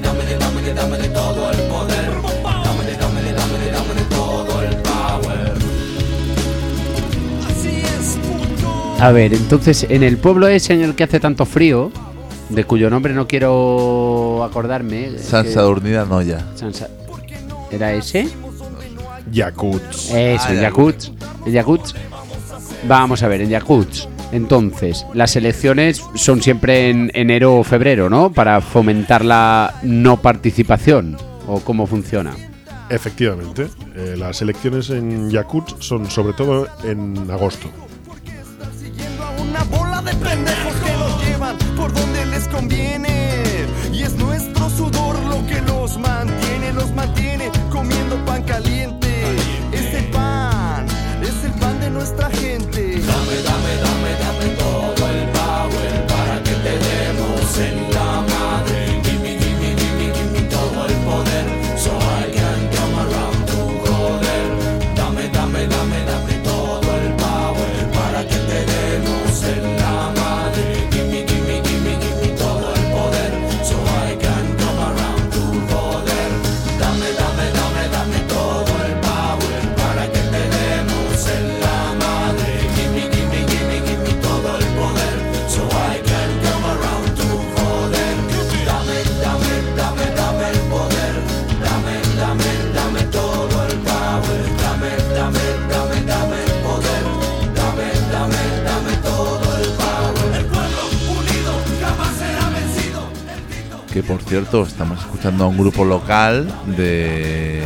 Dámele, 0.00 0.36
dámele, 0.38 0.38
dámele, 0.38 0.74
dámele 0.74 1.08
todo 1.08 1.50
el 1.50 1.58
poder. 1.62 2.10
Dámele, 2.64 2.96
dámele, 2.96 3.32
dámele, 3.32 3.70
dámele 3.72 4.02
todo 4.10 4.62
el 4.62 4.76
power. 4.76 5.52
Así 7.48 7.68
es, 7.80 8.18
puto. 8.22 8.96
A 9.02 9.10
ver, 9.12 9.34
entonces, 9.34 9.86
en 9.88 10.02
el 10.02 10.16
pueblo 10.18 10.48
ese 10.48 10.74
en 10.74 10.82
el 10.82 10.94
que 10.94 11.04
hace 11.04 11.20
tanto 11.20 11.46
frío, 11.46 11.90
de 12.48 12.64
cuyo 12.64 12.88
nombre 12.90 13.12
no 13.14 13.26
quiero 13.26 14.42
acordarme... 14.44 15.18
San 15.18 15.46
Sadurnida 15.46 16.04
Noya. 16.04 16.44
Sansa- 16.56 16.88
¿Era 17.70 17.92
ese? 17.92 18.28
Yakuts. 19.30 20.10
Eso, 20.10 20.44
Ah, 20.48 20.54
en 20.54 20.60
Yakuts. 20.62 21.12
En 21.44 21.52
Yakuts. 21.52 21.94
Vamos 22.86 23.22
a 23.22 23.28
ver, 23.28 23.42
en 23.42 23.50
Yakuts. 23.50 24.08
Entonces, 24.32 25.06
las 25.14 25.36
elecciones 25.36 26.02
son 26.14 26.42
siempre 26.42 26.90
en 26.90 27.10
enero 27.14 27.56
o 27.56 27.64
febrero, 27.64 28.10
¿no? 28.10 28.30
Para 28.32 28.60
fomentar 28.60 29.24
la 29.24 29.74
no 29.82 30.18
participación. 30.18 31.16
¿O 31.46 31.60
cómo 31.60 31.86
funciona? 31.86 32.34
Efectivamente, 32.90 33.68
eh, 33.96 34.16
las 34.18 34.42
elecciones 34.42 34.90
en 34.90 35.30
Yakuts 35.30 35.76
son 35.78 36.10
sobre 36.10 36.34
todo 36.34 36.68
en 36.84 37.30
agosto. 37.30 37.70
Que 103.98 104.04
por 104.04 104.22
cierto, 104.22 104.62
estamos 104.62 105.00
escuchando 105.00 105.42
a 105.42 105.48
un 105.48 105.58
grupo 105.58 105.84
local 105.84 106.46
de. 106.76 107.60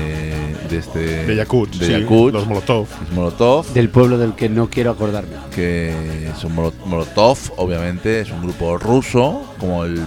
de 0.71 0.79
este. 0.79 1.27
De 1.27 1.37
Yakut, 1.37 1.69
de 1.75 1.85
sí, 1.87 1.93
Yakut, 1.93 2.33
los 2.33 2.47
Molotov. 2.47 2.87
los 3.03 3.13
Molotov. 3.13 3.67
Del 3.75 3.91
pueblo 3.91 4.17
del 4.17 4.33
que 4.35 4.49
no 4.49 4.71
quiero 4.71 4.93
acordarme. 4.93 5.29
que 5.55 6.31
son 6.41 6.55
Molo- 6.57 6.73
Molotov, 6.87 7.37
obviamente, 7.59 8.23
es 8.23 8.31
un 8.31 8.41
grupo 8.45 8.79
ruso, 8.79 9.43
como 9.59 9.85
el, 9.85 10.07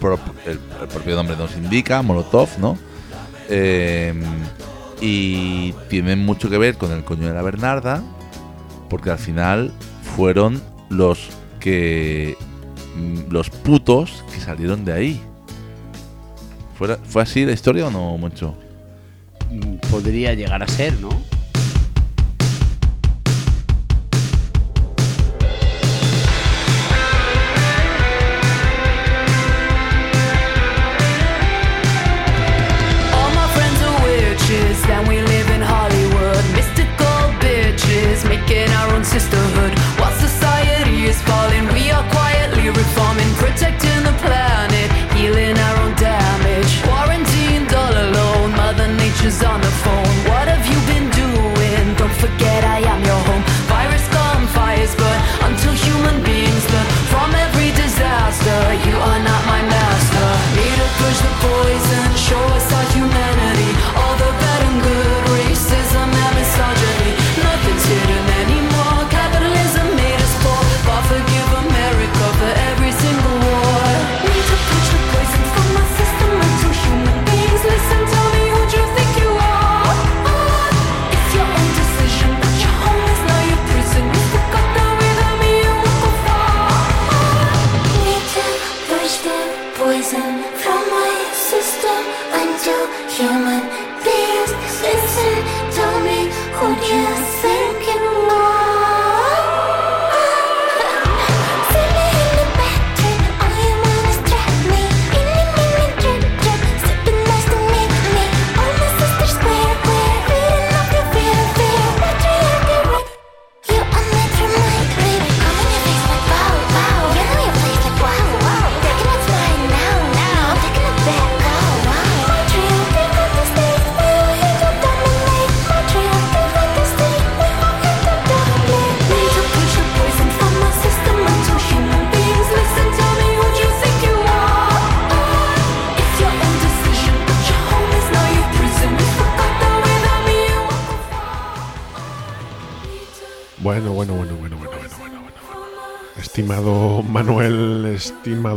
prop- 0.00 0.18
el- 0.46 0.60
el 0.80 0.88
propio 0.88 1.14
nombre 1.14 1.36
nos 1.36 1.54
indica, 1.58 2.00
Molotov, 2.00 2.48
¿no? 2.58 2.78
Eh, 3.50 4.14
y 5.02 5.72
tienen 5.90 6.24
mucho 6.24 6.48
que 6.48 6.56
ver 6.56 6.78
con 6.78 6.90
el 6.90 7.04
coño 7.04 7.28
de 7.28 7.34
la 7.34 7.42
Bernarda, 7.42 8.02
porque 8.88 9.10
al 9.10 9.18
final 9.18 9.72
fueron 10.16 10.62
los 10.88 11.28
que. 11.60 12.34
mm, 12.96 13.30
los 13.30 13.50
putos 13.50 14.24
que 14.32 14.40
salieron 14.40 14.86
de 14.86 14.92
ahí. 14.94 15.20
¿Fue, 16.76 16.96
¿Fue 16.96 17.22
así 17.22 17.44
la 17.44 17.52
historia 17.52 17.86
o 17.86 17.90
no, 17.90 18.16
mucho? 18.18 18.54
Mm, 19.50 19.76
Podría 19.90 20.34
llegar 20.34 20.62
a 20.62 20.68
ser, 20.68 20.94
¿no? 21.00 21.08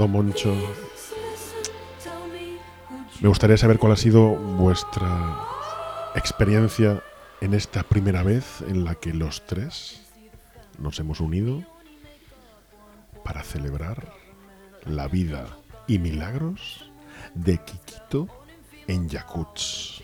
Moncho, 0.08 0.56
me 3.22 3.28
gustaría 3.28 3.58
saber 3.58 3.80
cuál 3.80 3.94
ha 3.94 3.96
sido 3.98 4.36
vuestra 4.36 5.40
experiencia 6.16 7.04
en 7.42 7.54
esta 7.54 7.84
primera 7.84 8.24
vez 8.24 8.62
en 8.68 8.86
la 8.86 8.96
que 8.96 9.14
los 9.14 9.46
tres 9.46 10.02
nos 10.78 11.00
hemos 11.00 11.20
unido 11.20 11.64
para 13.24 13.44
celebrar 13.44 14.14
la 14.86 15.08
vida 15.08 15.46
y 15.88 16.00
milagros 16.00 16.90
de 17.34 17.58
Kikito 17.58 18.28
en 18.88 19.10
Yakuts. 19.10 20.02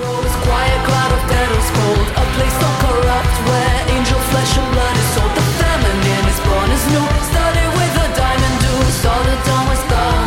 Rose, 0.00 0.36
quiet 0.42 0.84
cloud 0.86 1.12
of 1.12 1.22
petals 1.28 1.70
cold 1.70 2.08
A 2.16 2.24
place 2.34 2.56
so 2.58 2.68
corrupt 2.82 3.36
where 3.46 3.96
angel 3.96 4.18
flesh 4.30 4.58
and 4.58 4.72
blood 4.72 4.96
is 4.96 5.08
sold 5.14 5.43
one 6.64 6.72
is 6.72 6.86
new. 6.86 7.06
Started 7.30 7.68
with 7.78 8.04
a 8.04 8.08
diamond 8.16 8.56
do, 8.64 8.74
solid 9.02 9.40
down 9.44 9.68
with 9.68 9.78
stars. 9.78 10.23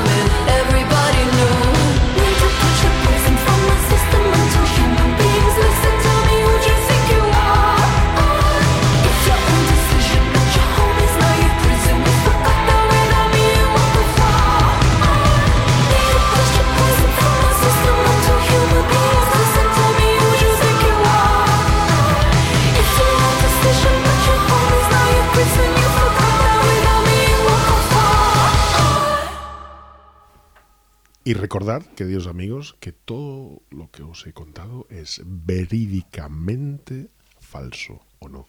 Y 31.28 31.34
recordad, 31.34 31.82
queridos 31.98 32.26
amigos, 32.28 32.78
que 32.80 32.94
todo 32.94 33.62
lo 33.70 33.92
que 33.92 34.02
os 34.02 34.26
he 34.26 34.32
contado 34.32 34.88
es 34.90 35.22
verídicamente 35.26 37.10
falso, 37.42 38.00
¿o 38.20 38.30
no? 38.30 38.48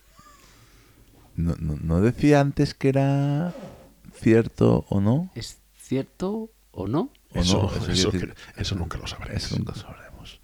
No, 1.35 1.57
no, 1.59 1.74
no 1.74 2.01
decía 2.01 2.39
antes 2.41 2.74
que 2.74 2.91
era 2.91 3.53
cierto 4.14 4.87
o 4.91 5.01
no? 5.01 5.29
¿Es 5.35 5.59
cierto 5.76 6.51
o 6.70 6.87
no? 6.87 7.11
¿O 7.35 7.41
Eso, 7.41 7.62
no? 7.62 7.85
eso, 7.93 8.12
decir- 8.12 8.35
eso 8.57 8.76
nunca 8.76 8.97
lo 8.97 9.09
sabréis. 9.09 9.47
Eso 9.47 9.57
nunca 9.59 9.72
lo 9.74 9.81
sabremos. 9.81 10.41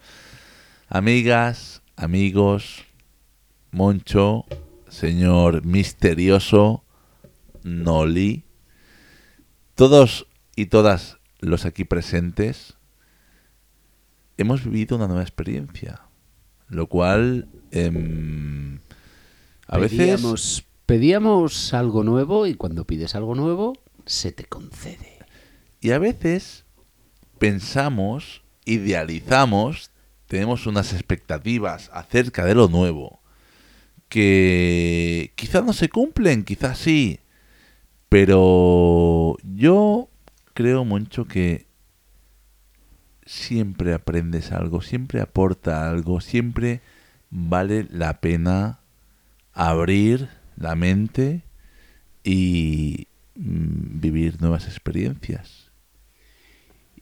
Amigas, 0.88 1.82
amigos, 1.94 2.82
Moncho, 3.70 4.44
señor 4.88 5.64
misterioso, 5.64 6.82
Noli, 7.62 8.42
todos 9.76 10.26
y 10.56 10.66
todas 10.66 11.18
los 11.44 11.64
aquí 11.66 11.84
presentes, 11.84 12.74
hemos 14.36 14.64
vivido 14.64 14.96
una 14.96 15.06
nueva 15.06 15.22
experiencia, 15.22 16.02
lo 16.68 16.88
cual 16.88 17.48
em, 17.70 18.80
a 19.66 19.78
veces 19.78 19.98
pedíamos, 19.98 20.64
pedíamos 20.86 21.74
algo 21.74 22.02
nuevo 22.04 22.46
y 22.46 22.54
cuando 22.54 22.86
pides 22.86 23.14
algo 23.14 23.34
nuevo, 23.34 23.74
se 24.06 24.32
te 24.32 24.44
concede. 24.44 25.18
Y 25.80 25.90
a 25.90 25.98
veces 25.98 26.64
pensamos, 27.38 28.42
idealizamos, 28.64 29.90
tenemos 30.26 30.66
unas 30.66 30.92
expectativas 30.92 31.90
acerca 31.92 32.44
de 32.44 32.54
lo 32.54 32.68
nuevo 32.68 33.20
que 34.08 35.32
quizás 35.34 35.64
no 35.64 35.72
se 35.72 35.88
cumplen, 35.88 36.44
quizás 36.44 36.78
sí, 36.78 37.18
pero 38.08 39.36
yo 39.42 40.08
creo 40.54 40.84
mucho 40.84 41.26
que 41.26 41.66
siempre 43.26 43.92
aprendes 43.92 44.52
algo, 44.52 44.80
siempre 44.80 45.20
aporta 45.20 45.90
algo, 45.90 46.20
siempre 46.20 46.80
vale 47.30 47.86
la 47.90 48.20
pena 48.20 48.80
abrir 49.52 50.28
la 50.56 50.74
mente 50.74 51.42
y, 52.22 53.08
mm, 53.34 54.00
vivir 54.00 54.40
nuevas 54.40 54.66
experiencias. 54.66 55.70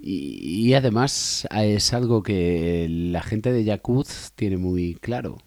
Y, 0.04 0.74
además 0.74 1.46
eh, 1.54 1.74
es 1.74 1.92
algo 1.92 2.24
que 2.24 2.88
la 2.90 3.22
gente 3.22 3.52
de 3.52 3.62
Yakuz 3.62 4.32
tiene 4.34 4.56
muy 4.56 4.96
claro. 4.96 5.38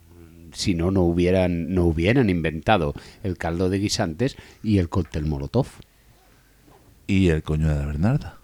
Si 0.54 0.74
no, 0.74 0.92
no 0.92 1.02
hubieran, 1.02 1.74
no 1.74 1.86
hubieran 1.86 2.30
inventado 2.30 2.94
el 3.24 3.38
caldo 3.38 3.70
de 3.70 3.80
guisantes 3.80 4.38
y 4.64 4.78
el 4.78 4.88
cóctel 4.88 5.26
molotov. 5.26 5.68
Y 7.08 7.30
el 7.30 7.44
coño 7.44 7.68
de 7.68 7.76
la 7.76 7.86
Bernarda. 7.86 8.40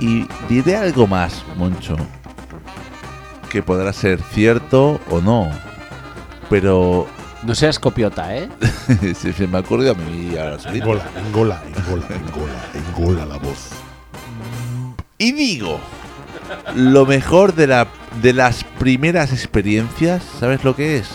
Y 0.00 0.26
diré 0.48 0.76
algo 0.76 1.06
más, 1.06 1.44
Moncho, 1.56 1.96
que 3.50 3.62
podrá 3.62 3.92
ser 3.92 4.20
cierto 4.32 5.00
o 5.10 5.20
no, 5.20 5.50
pero 6.50 7.06
No 7.42 7.54
seas 7.54 7.78
copiota, 7.78 8.36
¿eh? 8.36 8.48
se, 9.14 9.32
se 9.32 9.46
me 9.46 9.58
ha 9.58 9.60
ocurrido 9.60 9.92
a 9.92 9.94
mí 9.94 10.36
ahora 10.36 10.58
solito. 10.58 10.84
Engola, 10.86 11.10
engola, 11.26 11.62
engola, 11.68 12.06
engola, 12.16 12.64
engola 12.74 13.26
la 13.26 13.36
voz. 13.36 13.70
Y 15.18 15.32
digo, 15.32 15.78
lo 16.74 17.06
mejor 17.06 17.54
de, 17.54 17.66
la, 17.66 17.86
de 18.20 18.32
las 18.32 18.64
primeras 18.64 19.32
experiencias, 19.32 20.22
¿sabes 20.40 20.64
lo 20.64 20.74
que 20.76 20.98
es? 20.98 21.08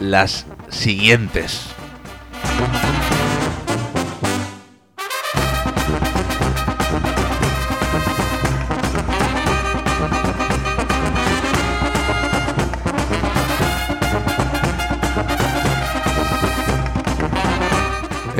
Las 0.00 0.46
siguientes. 0.68 1.66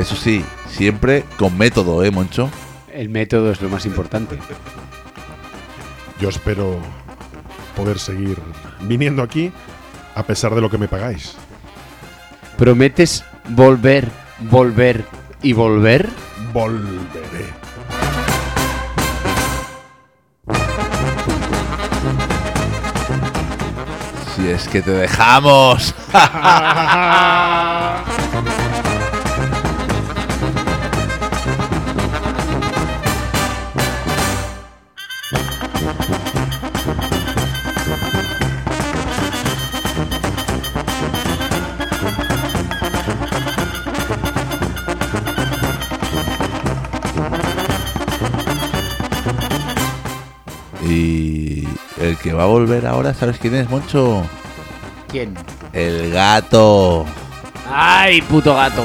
Eso 0.01 0.17
sí, 0.17 0.43
siempre 0.67 1.25
con 1.37 1.59
método, 1.59 2.03
¿eh, 2.03 2.11
Moncho? 2.11 2.49
El 2.91 3.11
método 3.11 3.53
es 3.53 3.61
lo 3.61 3.69
más 3.69 3.85
importante. 3.85 4.39
Yo 6.19 6.31
espero 6.31 6.79
poder 7.77 7.99
seguir 7.99 8.39
viniendo 8.81 9.23
aquí 9.23 9.53
a 10.15 10.23
pesar 10.23 10.55
de 10.55 10.63
lo 10.63 10.71
que 10.71 10.79
me 10.79 10.89
pagáis. 10.89 11.35
¿Prometes 12.57 13.27
volver, 13.51 14.09
volver 14.39 15.05
y 15.43 15.53
volver? 15.53 16.09
Volveré. 16.55 17.51
Si 24.35 24.49
es 24.49 24.67
que 24.67 24.81
te 24.81 24.93
dejamos. 24.93 25.95
Y 50.91 51.69
el 52.01 52.17
que 52.17 52.33
va 52.33 52.43
a 52.43 52.47
volver 52.47 52.85
ahora, 52.85 53.15
¿sabes 53.15 53.39
quién 53.39 53.55
es, 53.55 53.71
Moncho? 53.71 54.25
¿Quién? 55.09 55.35
El 55.73 56.11
gato. 56.11 57.07
¡Ay, 57.73 58.21
puto 58.23 58.55
gato! 58.55 58.83